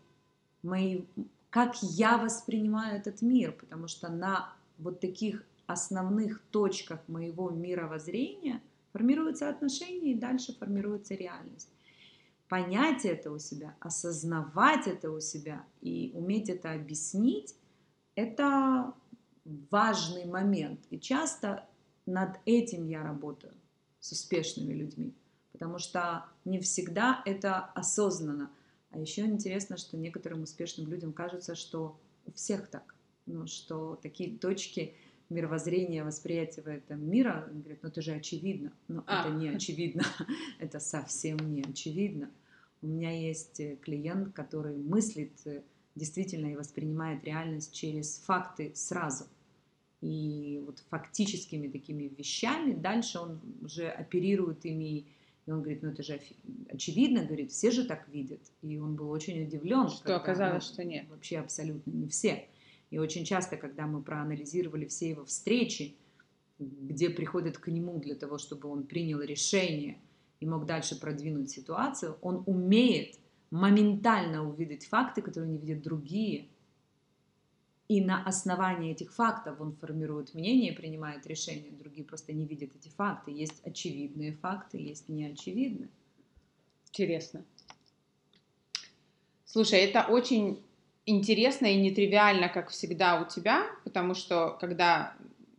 мои, 0.62 1.03
как 1.49 1.82
я 1.82 2.17
воспринимаю 2.17 2.97
этот 2.97 3.21
мир, 3.21 3.51
потому 3.53 3.88
что 3.88 4.10
на 4.10 4.53
вот 4.77 4.99
таких 4.99 5.45
основных 5.67 6.41
точках 6.51 6.99
моего 7.08 7.49
мировоззрения 7.49 8.62
формируются 8.91 9.49
отношения 9.49 10.12
и 10.12 10.19
дальше 10.19 10.53
формируется 10.58 11.15
реальность. 11.15 11.69
Понять 12.49 13.06
это 13.06 13.32
у 13.32 13.39
себя, 13.39 13.75
осознавать 13.79 14.88
это 14.88 15.12
у 15.12 15.19
себя 15.19 15.65
и 15.82 16.12
уметь 16.13 16.49
это 16.49 16.71
объяснить, 16.73 17.56
это 18.15 18.93
важный 19.45 20.25
момент. 20.25 20.79
И 20.89 20.99
часто 20.99 21.65
над 22.06 22.39
этим 22.45 22.88
я 22.88 23.03
работаю 23.03 23.53
с 23.99 24.12
успешными 24.12 24.73
людьми. 24.73 25.13
потому 25.53 25.77
что 25.77 26.25
не 26.45 26.60
всегда 26.60 27.21
это 27.25 27.60
осознанно. 27.75 28.49
А 28.89 28.99
еще 28.99 29.21
интересно, 29.21 29.77
что 29.77 29.97
некоторым 29.97 30.41
успешным 30.41 30.88
людям 30.88 31.13
кажется, 31.13 31.53
что 31.56 31.97
у 32.25 32.32
всех 32.32 32.67
так, 32.67 32.95
ну, 33.27 33.45
что 33.45 33.99
такие 34.01 34.38
точки 34.38 34.95
мировоззрения, 35.29 36.03
восприятия 36.03 36.62
в 36.62 36.67
этом 36.67 37.08
мира, 37.08 37.47
говорят, 37.51 37.79
ну 37.82 37.89
это 37.89 38.01
же 38.01 38.13
очевидно, 38.13 38.73
но 38.88 39.03
а. 39.08 39.21
это 39.21 39.36
не 39.36 39.49
очевидно, 39.49 40.03
это 40.60 40.79
совсем 40.79 41.38
не 41.53 41.62
очевидно. 41.62 42.32
У 42.82 42.88
меня 42.88 43.12
есть 43.12 43.60
э, 43.60 43.77
клиент, 43.77 44.34
который 44.34 44.75
мыслит 44.75 45.32
э, 45.45 45.63
действительно 45.95 46.47
и 46.47 46.56
воспринимает 46.56 47.23
реальность 47.23 47.73
через 47.73 48.19
факты 48.25 48.71
сразу. 48.75 49.25
И 50.01 50.62
вот 50.65 50.79
фактическими 50.89 51.67
такими 51.67 52.12
вещами 52.17 52.73
дальше 52.73 53.19
он 53.19 53.39
уже 53.62 53.88
оперирует 53.88 54.65
ими 54.65 55.06
и 55.45 55.51
он 55.51 55.62
говорит, 55.62 55.84
ну 55.84 55.89
это 55.89 56.03
же 56.03 56.21
очевидно, 56.69 57.25
говорит, 57.25 57.51
все 57.51 57.71
же 57.71 57.84
так 57.84 58.08
видят. 58.08 58.39
И 58.62 58.77
он 58.77 58.95
был 58.95 59.10
очень 59.10 59.43
удивлен. 59.43 59.89
Что 59.89 60.15
оказалось, 60.15 60.67
ну, 60.69 60.73
что 60.73 60.84
нет. 60.86 61.06
Вообще 61.10 61.39
абсолютно 61.39 61.91
не 61.91 62.08
все. 62.08 62.47
И 62.91 62.97
очень 62.97 63.25
часто, 63.25 63.58
когда 63.58 63.86
мы 63.86 64.01
проанализировали 64.01 64.86
все 64.86 65.10
его 65.10 65.25
встречи, 65.25 65.95
где 66.60 67.10
приходят 67.10 67.58
к 67.58 67.67
нему 67.67 67.99
для 67.99 68.15
того, 68.15 68.38
чтобы 68.38 68.69
он 68.69 68.84
принял 68.84 69.19
решение 69.19 69.97
и 70.39 70.45
мог 70.45 70.65
дальше 70.65 70.99
продвинуть 70.99 71.49
ситуацию, 71.49 72.17
он 72.21 72.43
умеет 72.45 73.19
моментально 73.54 74.44
увидеть 74.44 74.88
факты, 74.88 75.22
которые 75.22 75.52
не 75.52 75.60
видят 75.60 75.84
другие. 75.84 76.48
И 77.88 78.04
на 78.04 78.24
основании 78.24 78.92
этих 78.92 79.13
фактов 79.13 79.62
он 79.62 79.76
формирует 79.76 80.34
мнение 80.34 80.72
и 80.72 80.76
принимает 80.76 81.28
решение. 81.28 81.70
Другие 81.72 82.04
просто 82.04 82.34
не 82.34 82.48
видят 82.48 82.72
эти 82.76 82.89
факты. 82.89 83.30
Есть 83.30 83.62
очевидные 83.63 84.34
факты, 84.34 84.80
есть 84.80 85.08
неочевидные. 85.08 85.89
Интересно. 86.88 87.46
Слушай, 89.46 89.82
это 89.82 90.08
очень 90.10 90.60
интересно 91.06 91.68
и 91.68 91.80
нетривиально, 91.80 92.50
как 92.50 92.70
всегда 92.70 93.22
у 93.22 93.28
тебя, 93.28 93.68
потому 93.84 94.16
что 94.16 94.58
когда 94.60 95.16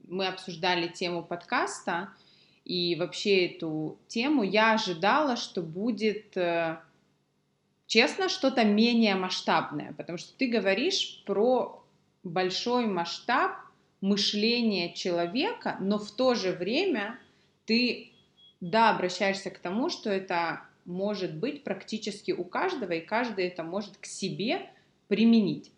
мы 0.08 0.26
обсуждали 0.26 0.88
тему 0.88 1.22
подкаста 1.22 2.08
и 2.64 2.96
вообще 2.96 3.46
эту 3.46 3.98
тему, 4.08 4.42
я 4.42 4.74
ожидала, 4.74 5.36
что 5.36 5.62
будет, 5.62 6.36
э, 6.36 6.80
честно, 7.86 8.28
что-то 8.28 8.64
менее 8.64 9.14
масштабное, 9.14 9.92
потому 9.92 10.18
что 10.18 10.36
ты 10.36 10.48
говоришь 10.48 11.22
про 11.26 11.84
большой 12.22 12.86
масштаб 12.86 13.52
мышления 14.00 14.92
человека, 14.94 15.76
но 15.80 15.98
в 15.98 16.10
то 16.10 16.34
же 16.34 16.52
время 16.52 17.18
ты, 17.66 18.10
да, 18.60 18.90
обращаешься 18.90 19.50
к 19.50 19.58
тому, 19.58 19.88
что 19.88 20.10
это 20.10 20.62
может 20.84 21.34
быть 21.34 21.64
практически 21.64 22.32
у 22.32 22.44
каждого, 22.44 22.92
и 22.92 23.00
каждый 23.00 23.46
это 23.46 23.62
может 23.62 23.96
к 23.96 24.06
себе 24.06 24.70
применить. 25.08 25.70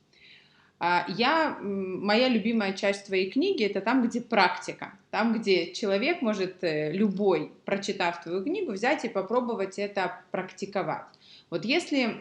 А, 0.78 1.06
я, 1.08 1.56
моя 1.60 2.28
любимая 2.28 2.72
часть 2.74 3.06
твоей 3.06 3.30
книги 3.30 3.64
это 3.64 3.80
там, 3.80 4.06
где 4.06 4.20
практика, 4.20 4.92
там, 5.10 5.32
где 5.32 5.72
человек 5.72 6.20
может, 6.20 6.62
э, 6.62 6.92
любой, 6.92 7.52
прочитав 7.64 8.22
твою 8.22 8.42
книгу, 8.42 8.72
взять 8.72 9.04
и 9.04 9.08
попробовать 9.08 9.78
это 9.78 10.20
практиковать. 10.32 11.06
Вот 11.50 11.64
если 11.64 12.18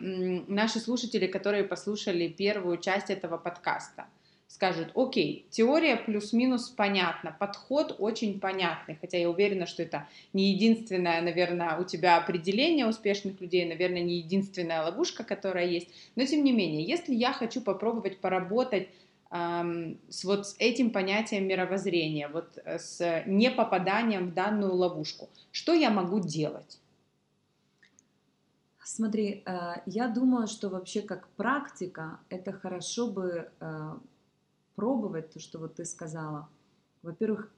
наши 0.47 0.79
слушатели, 0.79 1.27
которые 1.27 1.63
послушали 1.63 2.27
первую 2.27 2.77
часть 2.77 3.09
этого 3.09 3.37
подкаста, 3.37 4.05
скажут, 4.47 4.91
окей, 4.95 5.45
теория 5.49 5.97
плюс-минус 5.97 6.69
понятна, 6.69 7.35
подход 7.37 7.95
очень 7.97 8.39
понятный, 8.39 8.97
хотя 9.01 9.17
я 9.17 9.29
уверена, 9.29 9.65
что 9.65 9.83
это 9.83 10.07
не 10.33 10.51
единственное, 10.51 11.21
наверное, 11.21 11.77
у 11.77 11.83
тебя 11.83 12.17
определение 12.17 12.87
успешных 12.87 13.41
людей, 13.41 13.65
наверное, 13.65 14.01
не 14.01 14.17
единственная 14.17 14.83
ловушка, 14.83 15.23
которая 15.23 15.65
есть, 15.65 15.89
но 16.15 16.25
тем 16.25 16.43
не 16.43 16.51
менее, 16.51 16.83
если 16.83 17.13
я 17.13 17.33
хочу 17.33 17.61
попробовать 17.61 18.19
поработать 18.19 18.89
с 19.31 20.23
вот 20.23 20.47
с 20.47 20.55
этим 20.59 20.91
понятием 20.91 21.47
мировоззрения, 21.47 22.29
вот 22.29 22.57
э, 22.63 22.79
с 22.79 23.23
непопаданием 23.25 24.29
в 24.29 24.33
данную 24.33 24.73
ловушку, 24.73 25.29
что 25.51 25.73
я 25.73 25.89
могу 25.89 26.19
делать? 26.21 26.79
Смотри, 28.87 29.41
э, 29.47 29.81
я 29.87 30.07
думаю, 30.07 30.45
что 30.45 30.69
вообще 30.69 31.01
как 31.01 31.27
практика 31.29 32.19
это 32.29 32.51
хорошо 32.51 33.11
бы 33.11 33.49
э, 33.59 33.97
пробовать 34.75 35.31
то, 35.31 35.39
что 35.39 35.57
вот 35.57 35.73
ты 35.75 35.85
сказала. 35.85 36.47
Во-первых, 37.01 37.51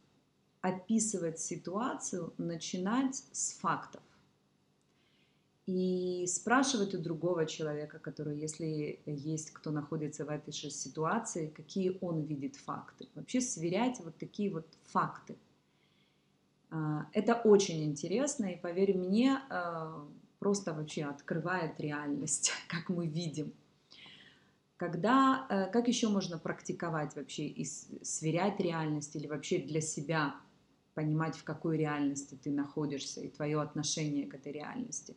описывать 0.61 1.39
ситуацию, 1.39 2.33
начинать 2.37 3.25
с 3.33 3.59
фактов. 3.59 4.01
И 5.65 6.25
спрашивать 6.27 6.95
у 6.95 6.97
другого 6.97 7.45
человека, 7.45 7.99
который, 7.99 8.39
если 8.39 9.01
есть 9.05 9.51
кто 9.51 9.71
находится 9.71 10.23
в 10.23 10.29
этой 10.29 10.53
же 10.53 10.69
ситуации, 10.69 11.47
какие 11.47 11.97
он 11.99 12.21
видит 12.21 12.55
факты. 12.55 13.09
Вообще 13.15 13.41
сверять 13.41 13.99
вот 13.99 14.15
такие 14.15 14.49
вот 14.49 14.65
факты. 14.85 15.35
А, 16.69 17.07
это 17.11 17.35
очень 17.35 17.83
интересно, 17.83 18.45
и 18.45 18.55
поверь 18.55 18.97
мне, 18.97 19.41
просто 20.39 20.73
вообще 20.73 21.05
открывает 21.05 21.79
реальность, 21.79 22.51
как 22.67 22.89
мы 22.89 23.07
видим. 23.07 23.53
Когда, 24.77 25.47
э, 25.49 25.71
как 25.71 25.87
еще 25.87 26.09
можно 26.09 26.37
практиковать 26.37 27.15
вообще 27.15 27.47
и 27.47 27.65
сверять 27.65 28.59
реальность 28.59 29.15
или 29.15 29.27
вообще 29.27 29.57
для 29.59 29.81
себя 29.81 30.35
понимать, 30.93 31.35
в 31.35 31.43
какой 31.43 31.77
реальности 31.77 32.35
ты 32.35 32.51
находишься 32.51 33.21
и 33.21 33.29
твое 33.29 33.59
отношение 33.61 34.27
к 34.27 34.35
этой 34.35 34.51
реальности? 34.51 35.15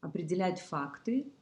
Определять 0.00 0.60
факты, 0.60 1.32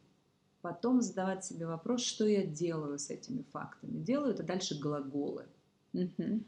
потом 0.62 1.02
задавать 1.02 1.44
себе 1.44 1.66
вопрос, 1.66 2.02
что 2.02 2.26
я 2.26 2.44
делаю 2.44 2.98
с 2.98 3.10
этими 3.10 3.42
фактами. 3.52 4.02
Делаю 4.02 4.32
это 4.32 4.42
дальше 4.42 4.78
глаголы. 4.78 5.46
Угу. 5.92 6.42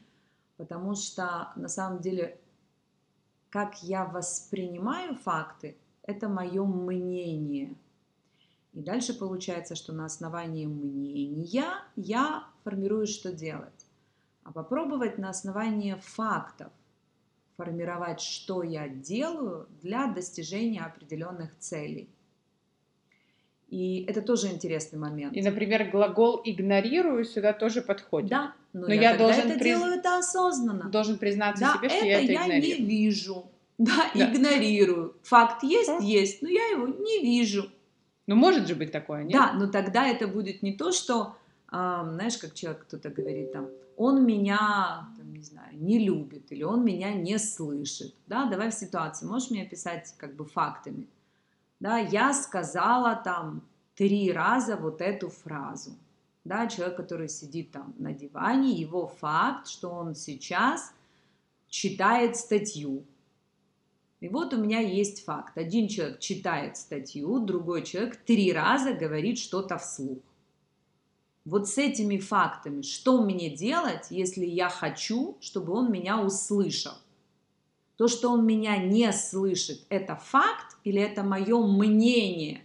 Потому 0.57 0.95
что 0.95 1.53
на 1.57 1.69
самом 1.69 2.01
деле, 2.01 2.41
как 3.51 3.83
я 3.83 4.05
воспринимаю 4.07 5.15
факты, 5.15 5.77
это 6.03 6.29
мое 6.29 6.65
мнение– 6.65 7.75
и 8.73 8.81
дальше 8.81 9.15
получается, 9.15 9.75
что 9.75 9.93
на 9.93 10.05
основании 10.05 10.67
мнения 10.67 11.73
я 11.97 12.45
формирую, 12.63 13.07
что 13.07 13.33
делать. 13.33 13.87
А 14.45 14.53
попробовать 14.53 15.19
на 15.19 15.31
основании 15.31 15.97
фактов 16.01 16.73
формировать, 17.57 18.21
что 18.21 18.63
я 18.63 18.89
делаю 18.89 19.69
для 19.83 20.07
достижения 20.07 20.83
определенных 20.83 21.59
целей. 21.59 22.09
И 23.69 24.05
это 24.05 24.23
тоже 24.23 24.49
интересный 24.49 24.99
момент. 24.99 25.37
И, 25.37 25.43
например, 25.43 25.91
глагол 25.91 26.41
игнорирую 26.45 27.25
сюда 27.25 27.53
тоже 27.53 27.83
подходит. 27.83 28.31
Да, 28.31 28.55
но, 28.73 28.87
но 28.87 28.95
я, 28.95 29.13
я 29.13 29.19
должен 29.19 29.47
это 29.47 29.59
приз... 29.59 29.77
делаю 29.77 29.93
это 29.93 30.19
осознанно. 30.19 30.89
Должен 30.91 31.19
признаться 31.19 31.65
да, 31.65 31.79
себе, 31.79 31.89
что 31.89 32.05
я 32.05 32.23
это 32.23 32.33
игнорирую. 32.33 32.69
я 32.69 32.79
не 32.79 32.85
вижу. 32.85 33.51
Да, 33.81 34.11
да, 34.15 34.27
игнорирую. 34.27 35.17
Факт 35.23 35.63
есть, 35.63 36.03
есть, 36.03 36.43
но 36.43 36.49
я 36.49 36.67
его 36.67 36.87
не 36.87 37.23
вижу. 37.23 37.71
Ну, 38.27 38.37
может 38.37 38.69
же 38.69 38.75
быть 38.75 38.93
такое, 38.93 39.25
нет? 39.25 39.33
Да, 39.33 39.53
но 39.55 39.69
тогда 39.69 40.07
это 40.07 40.29
будет 40.29 40.63
не 40.63 40.75
то, 40.75 40.93
что, 40.93 41.35
э, 41.73 41.73
знаешь, 41.73 42.37
как 42.37 42.53
человек 42.55 42.83
кто-то 42.83 43.09
говорит 43.09 43.53
там, 43.53 43.69
он 43.97 44.25
меня, 44.27 45.09
там, 45.17 45.33
не 45.33 45.43
знаю, 45.43 45.79
не 45.79 45.99
любит 45.99 46.53
или 46.53 46.63
он 46.63 46.85
меня 46.85 47.15
не 47.15 47.39
слышит. 47.39 48.15
Да, 48.27 48.45
давай 48.45 48.71
в 48.71 48.75
ситуации, 48.75 49.27
можешь 49.27 49.51
мне 49.51 49.63
описать 49.63 50.15
как 50.19 50.37
бы 50.37 50.45
фактами. 50.45 51.09
Да, 51.81 51.97
я 51.97 52.35
сказала 52.35 53.17
там 53.17 53.63
три 53.95 54.31
раза 54.31 54.77
вот 54.77 55.01
эту 55.01 55.31
фразу. 55.31 55.93
Да, 56.45 56.67
человек, 56.67 56.97
который 56.97 57.31
сидит 57.31 57.71
там 57.71 57.95
на 57.99 58.13
диване, 58.13 58.73
его 58.73 59.07
факт, 59.07 59.69
что 59.69 59.89
он 59.91 60.15
сейчас 60.15 60.93
читает 61.69 62.37
статью, 62.37 63.05
и 64.21 64.29
вот 64.29 64.53
у 64.53 64.59
меня 64.59 64.81
есть 64.81 65.25
факт. 65.25 65.57
Один 65.57 65.89
человек 65.89 66.21
читает 66.21 66.77
статью, 66.77 67.41
другой 67.41 67.83
человек 67.83 68.17
три 68.17 68.53
раза 68.53 68.93
говорит 68.93 69.39
что-то 69.39 69.79
вслух. 69.79 70.19
Вот 71.47 71.69
с 71.69 71.79
этими 71.79 72.19
фактами, 72.19 72.83
что 72.83 73.23
мне 73.23 73.49
делать, 73.49 74.09
если 74.11 74.45
я 74.45 74.69
хочу, 74.69 75.39
чтобы 75.41 75.73
он 75.73 75.91
меня 75.91 76.21
услышал? 76.21 76.93
То, 77.97 78.09
что 78.09 78.31
он 78.31 78.47
меня 78.47 78.77
не 78.77 79.11
слышит, 79.13 79.81
это 79.89 80.17
факт 80.17 80.77
или 80.85 81.01
это 81.01 81.23
мое 81.23 81.59
мнение 81.67 82.63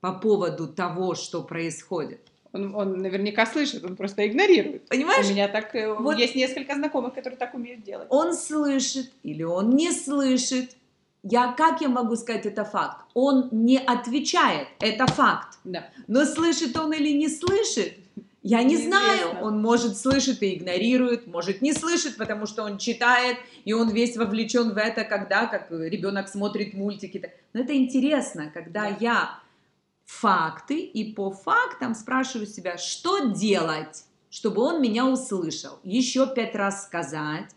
по 0.00 0.12
поводу 0.12 0.68
того, 0.68 1.14
что 1.14 1.42
происходит? 1.42 2.20
Он, 2.52 2.74
он 2.74 2.98
наверняка 2.98 3.44
слышит, 3.46 3.84
он 3.84 3.96
просто 3.96 4.26
игнорирует. 4.26 4.88
Понимаешь? 4.88 5.26
У 5.26 5.30
меня 5.30 5.48
так 5.48 5.74
э, 5.74 5.92
вот 5.92 6.18
есть 6.18 6.34
несколько 6.34 6.74
знакомых, 6.74 7.14
которые 7.14 7.38
так 7.38 7.54
умеют 7.54 7.82
делать. 7.82 8.08
Он 8.10 8.34
слышит 8.34 9.12
или 9.22 9.42
он 9.42 9.70
не 9.70 9.92
слышит, 9.92 10.77
я, 11.22 11.52
как 11.52 11.80
я 11.80 11.88
могу 11.88 12.16
сказать, 12.16 12.46
это 12.46 12.64
факт? 12.64 13.04
Он 13.14 13.48
не 13.50 13.78
отвечает, 13.78 14.68
это 14.80 15.06
факт. 15.06 15.58
Да. 15.64 15.88
Но 16.06 16.24
слышит 16.24 16.76
он 16.76 16.92
или 16.92 17.10
не 17.10 17.28
слышит, 17.28 17.94
Я 18.42 18.62
не 18.62 18.76
знаю, 18.76 19.40
он 19.42 19.60
может 19.60 19.98
слышит 19.98 20.42
и 20.42 20.54
игнорирует, 20.54 21.26
может 21.26 21.60
не 21.60 21.72
слышит, 21.72 22.16
потому 22.16 22.46
что 22.46 22.62
он 22.62 22.78
читает, 22.78 23.36
и 23.64 23.72
он 23.72 23.90
весь 23.90 24.16
вовлечен 24.16 24.72
в 24.72 24.76
это, 24.78 25.04
когда 25.04 25.46
как 25.46 25.70
ребенок 25.70 26.28
смотрит 26.28 26.72
мультики. 26.72 27.32
Но 27.52 27.60
это 27.60 27.76
интересно, 27.76 28.50
когда 28.54 28.82
да. 28.82 28.96
я 29.00 29.40
факты 30.06 30.78
и 30.78 31.12
по 31.12 31.30
фактам 31.30 31.94
спрашиваю 31.94 32.46
себя, 32.46 32.78
что 32.78 33.26
делать, 33.30 34.04
чтобы 34.30 34.62
он 34.62 34.80
меня 34.80 35.06
услышал. 35.06 35.80
Еще 35.82 36.26
пять 36.32 36.54
раз 36.54 36.84
сказать, 36.84 37.50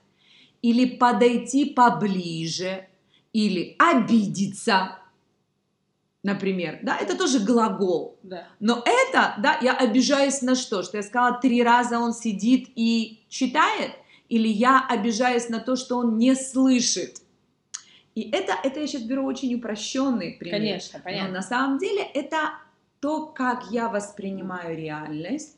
или 0.61 0.97
подойти 0.97 1.65
поближе, 1.65 2.87
или 3.33 3.75
обидеться, 3.79 4.97
например, 6.23 6.79
да, 6.83 6.97
это 6.97 7.17
тоже 7.17 7.39
глагол. 7.39 8.17
Да. 8.23 8.47
Но 8.59 8.83
это, 8.85 9.35
да, 9.39 9.57
я 9.61 9.73
обижаюсь 9.73 10.41
на 10.41 10.55
что? 10.55 10.83
Что 10.83 10.97
я 10.97 11.03
сказала, 11.03 11.39
три 11.39 11.63
раза 11.63 11.99
он 11.99 12.13
сидит 12.13 12.69
и 12.75 13.23
читает, 13.29 13.91
или 14.29 14.47
я 14.47 14.85
обижаюсь 14.87 15.49
на 15.49 15.59
то, 15.59 15.75
что 15.75 15.97
он 15.97 16.17
не 16.17 16.35
слышит. 16.35 17.21
И 18.13 18.29
это, 18.31 18.53
это 18.63 18.81
я 18.81 18.87
сейчас 18.87 19.03
беру 19.03 19.25
очень 19.25 19.55
упрощенный 19.55 20.33
пример. 20.33 20.59
Конечно, 20.59 20.99
понятно. 20.99 21.27
Но 21.29 21.33
на 21.35 21.41
самом 21.41 21.77
деле 21.77 22.01
это 22.01 22.53
то, 22.99 23.27
как 23.27 23.71
я 23.71 23.87
воспринимаю 23.87 24.77
реальность, 24.77 25.57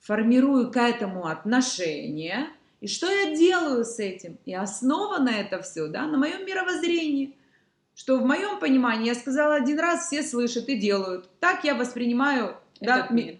формирую 0.00 0.70
к 0.70 0.76
этому 0.76 1.26
отношение, 1.26 2.48
и 2.84 2.86
что 2.86 3.10
я 3.10 3.34
делаю 3.34 3.82
с 3.82 3.98
этим. 3.98 4.36
И 4.44 4.54
основа 4.54 5.16
на 5.16 5.30
это 5.30 5.62
все, 5.62 5.88
да, 5.88 6.06
на 6.06 6.18
моем 6.18 6.44
мировоззрении. 6.44 7.34
Что 7.94 8.18
в 8.18 8.26
моем 8.26 8.60
понимании 8.60 9.06
я 9.06 9.14
сказала 9.14 9.54
один 9.54 9.80
раз, 9.80 10.08
все 10.08 10.22
слышат 10.22 10.68
и 10.68 10.78
делают. 10.78 11.30
Так 11.40 11.64
я 11.64 11.76
воспринимаю 11.76 12.58
да, 12.82 13.08
мир. 13.08 13.38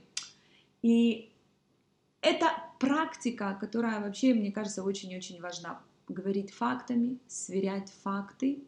И 0.80 1.30
это 2.22 2.47
практика, 2.80 3.59
которая 3.61 4.01
вообще, 4.01 4.32
мне 4.32 4.51
кажется, 4.51 4.82
очень-очень 4.82 5.42
важна 5.42 5.78
говорить 6.09 6.51
фактами, 6.51 7.18
сверять 7.26 7.92
факты, 8.03 8.64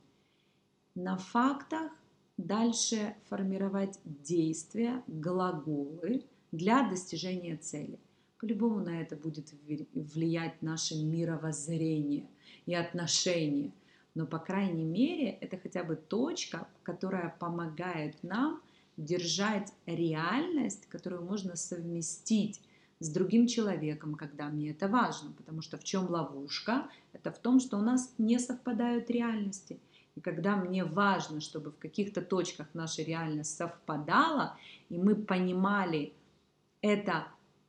на 0.95 1.16
фактах 1.16 1.91
дальше 2.37 3.14
формировать 3.31 3.99
действия, 4.05 5.03
глаголы 5.07 6.27
для 6.53 6.87
достижения 6.87 7.57
цели. 7.57 7.99
По-любому 8.47 8.78
на 8.78 9.03
это 9.03 9.16
будет 9.16 9.53
влиять 9.92 10.62
наше 10.62 10.94
мировоззрение 10.94 12.28
и 12.64 12.76
отношение. 12.76 13.72
Но, 14.14 14.24
по 14.24 14.38
крайней 14.38 14.84
мере, 14.84 15.30
это 15.30 15.59
хотя 15.59 15.82
бы 15.82 15.97
точка, 15.97 16.68
которая 16.84 17.34
помогает 17.40 18.22
нам 18.22 18.62
держать 18.97 19.72
реальность, 19.86 20.86
которую 20.86 21.24
можно 21.24 21.57
совместить 21.57 22.61
с 23.01 23.09
другим 23.09 23.49
человеком, 23.49 24.14
когда 24.14 24.49
мне 24.49 24.70
это 24.70 24.86
важно. 24.86 25.32
Потому 25.32 25.61
что 25.61 25.76
в 25.76 25.82
чем 25.82 26.09
ловушка? 26.09 26.88
Это 27.12 27.32
в 27.32 27.38
том, 27.38 27.59
что 27.59 27.78
у 27.78 27.82
нас 27.82 28.14
не 28.16 28.38
совпадают 28.38 29.11
реальности. 29.11 29.80
И 30.14 30.20
когда 30.20 30.55
мне 30.55 30.84
важно, 30.84 31.40
чтобы 31.40 31.72
в 31.72 31.78
каких-то 31.78 32.22
точках 32.22 32.68
наша 32.74 33.03
реальность 33.03 33.57
совпадала, 33.57 34.57
и 34.88 34.99
мы 34.99 35.16
понимали 35.16 36.12
это 36.80 37.26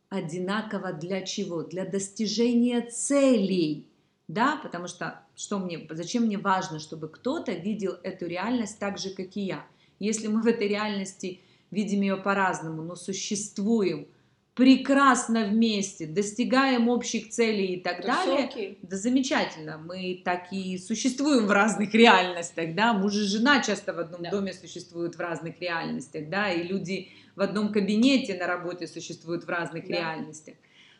одинаково 0.09 0.93
для 0.93 1.21
чего? 1.21 1.63
Для 1.63 1.85
достижения 1.85 2.81
целей. 2.81 3.87
Да, 4.27 4.59
потому 4.61 4.87
что, 4.87 5.21
что 5.35 5.59
мне, 5.59 5.87
зачем 5.89 6.23
мне 6.23 6.37
важно, 6.37 6.79
чтобы 6.79 7.07
кто-то 7.07 7.53
видел 7.53 7.97
эту 8.03 8.27
реальность 8.27 8.79
так 8.79 8.97
же, 8.97 9.11
как 9.11 9.37
и 9.37 9.41
я. 9.41 9.65
Если 9.99 10.27
мы 10.27 10.41
в 10.41 10.47
этой 10.47 10.67
реальности 10.67 11.39
видим 11.71 12.01
ее 12.01 12.17
по-разному, 12.17 12.83
но 12.83 12.95
существуем– 12.95 14.07
прекрасно 14.57 15.45
вместе, 15.45 16.07
достигаем 16.07 16.89
общих 16.89 17.29
целей 17.29 17.75
и 17.75 17.79
так 17.79 17.99
Это 17.99 18.07
далее, 18.07 18.45
окей. 18.45 18.79
да 18.81 18.97
замечательно, 18.97 19.77
мы 19.77 20.19
так 20.25 20.51
и 20.51 20.79
существуем 20.79 21.45
в 21.45 21.51
разных 21.51 21.93
реальностях, 21.93 22.73
да, 22.73 22.93
муж 22.93 23.13
и 23.13 23.19
жена 23.19 23.61
часто 23.61 23.93
в 23.93 23.99
одном 23.99 24.23
да. 24.23 24.31
доме 24.31 24.53
существуют 24.53 25.15
в 25.15 25.19
разных 25.19 25.61
реальностях, 25.61 26.27
да, 26.29 26.51
и 26.51 26.63
люди 26.63 27.09
в 27.37 27.41
одном 27.41 27.71
кабинете 27.71 28.35
на 28.35 28.47
работе 28.47 28.85
существуют 28.85 29.45
в 29.45 29.49
разных 29.49 29.87
да. 29.87 29.93
реальностях. 29.93 30.55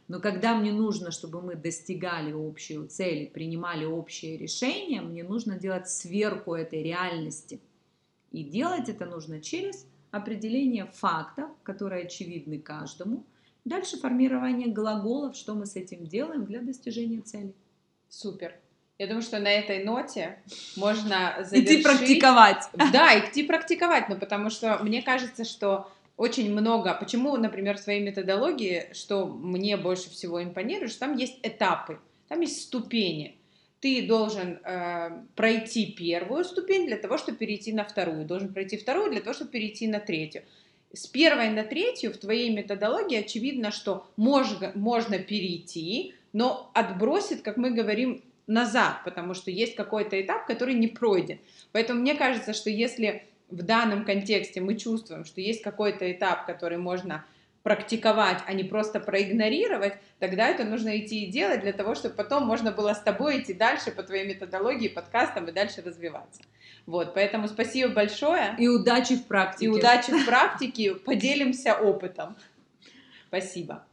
Но 0.07 0.21
когда 0.21 0.55
мне 0.55 0.71
нужно, 0.71 1.11
чтобы 1.11 1.41
мы 1.41 1.55
достигали 1.55 2.31
общую 2.31 2.87
цели, 2.87 3.25
принимали 3.25 3.83
общие 3.83 4.37
решения, 4.37 5.01
мне 5.01 5.25
нужно 5.25 5.59
делать 5.59 5.89
сверху 5.89 6.53
этой 6.53 6.81
реальности. 6.81 7.59
И 8.31 8.45
делать 8.45 8.87
это 8.87 9.05
нужно 9.05 9.41
через 9.41 9.85
определение 10.11 10.85
фактов, 10.85 11.49
которые 11.63 12.05
очевидны 12.05 12.59
каждому– 12.59 13.25
Дальше 13.67 13.97
формирование 13.97 14.69
глаголов, 14.69 15.35
что 15.35 15.53
мы 15.53 15.65
с 15.65 15.75
этим 15.75 16.07
делаем 16.07 16.45
для 16.45 16.61
достижения 16.61 17.19
цели. 17.19 17.53
Супер. 18.07 18.55
Я 18.97 19.07
думаю, 19.07 19.21
что 19.21 19.39
на 19.39 19.49
этой 19.49 19.83
ноте 19.83 20.39
можно 20.77 21.39
завершить... 21.41 21.81
Идти 21.81 21.83
практиковать. 21.83 22.69
Да, 22.93 23.19
идти 23.19 23.43
практиковать, 23.43 24.07
ну 24.07 24.17
потому 24.17 24.51
что 24.51 24.77
мне 24.81 25.01
кажется, 25.01 25.43
что 25.43 25.91
очень 26.17 26.51
много... 26.51 26.93
Почему, 26.93 27.37
например, 27.37 27.77
в 27.77 27.81
своей 27.81 28.01
методологии, 28.01 28.87
что 28.93 29.25
мне 29.25 29.77
больше 29.77 30.09
всего 30.09 30.43
импонирует, 30.43 30.91
что 30.91 31.01
там 31.01 31.15
есть 31.15 31.39
этапы, 31.43 31.99
там 32.27 32.41
есть 32.41 32.63
ступени. 32.63 33.37
Ты 33.79 34.07
должен 34.07 34.59
э, 34.63 35.23
пройти 35.35 35.85
первую 35.91 36.43
ступень 36.43 36.87
для 36.87 36.97
того, 36.97 37.17
чтобы 37.17 37.37
перейти 37.37 37.71
на 37.71 37.83
вторую, 37.83 38.25
должен 38.25 38.51
пройти 38.51 38.75
вторую 38.75 39.11
для 39.11 39.21
того, 39.21 39.33
чтобы 39.33 39.51
перейти 39.51 39.87
на 39.87 39.99
третью 39.99 40.43
с 40.93 41.07
первой 41.07 41.49
на 41.49 41.63
третью 41.63 42.13
в 42.13 42.17
твоей 42.17 42.49
методологии 42.49 43.17
очевидно, 43.17 43.71
что 43.71 44.07
можно, 44.15 44.71
можно 44.75 45.19
перейти, 45.19 46.13
но 46.33 46.71
отбросит, 46.73 47.41
как 47.41 47.57
мы 47.57 47.71
говорим, 47.71 48.23
назад, 48.47 49.01
потому 49.03 49.33
что 49.33 49.51
есть 49.51 49.75
какой-то 49.75 50.19
этап, 50.19 50.47
который 50.47 50.73
не 50.73 50.87
пройден. 50.87 51.39
Поэтому 51.73 51.99
мне 51.99 52.15
кажется, 52.15 52.53
что 52.53 52.69
если 52.69 53.25
в 53.49 53.63
данном 53.63 54.05
контексте 54.05 54.61
мы 54.61 54.75
чувствуем, 54.75 55.25
что 55.25 55.41
есть 55.41 55.61
какой-то 55.61 56.11
этап, 56.11 56.45
который 56.45 56.77
можно 56.77 57.25
практиковать, 57.63 58.39
а 58.45 58.53
не 58.53 58.63
просто 58.63 58.99
проигнорировать, 58.99 59.95
тогда 60.19 60.47
это 60.47 60.63
нужно 60.63 60.97
идти 60.97 61.25
и 61.25 61.31
делать 61.31 61.61
для 61.61 61.73
того, 61.73 61.95
чтобы 61.95 62.15
потом 62.15 62.45
можно 62.45 62.71
было 62.71 62.93
с 62.93 63.01
тобой 63.01 63.41
идти 63.41 63.53
дальше 63.53 63.91
по 63.91 64.03
твоей 64.03 64.25
методологии, 64.25 64.87
подкастам 64.87 65.45
и 65.45 65.51
дальше 65.51 65.81
развиваться. 65.81 66.43
Вот, 66.85 67.13
поэтому 67.13 67.49
спасибо 67.49 67.93
большое. 67.93 68.55
И 68.57 68.69
удачи 68.69 69.17
в 69.17 69.25
практике. 69.25 69.65
И 69.65 69.67
удачи 69.67 70.11
в 70.11 70.25
практике. 70.25 70.95
Поделимся 70.95 71.73
опытом. 71.75 72.37
Спасибо. 73.27 73.86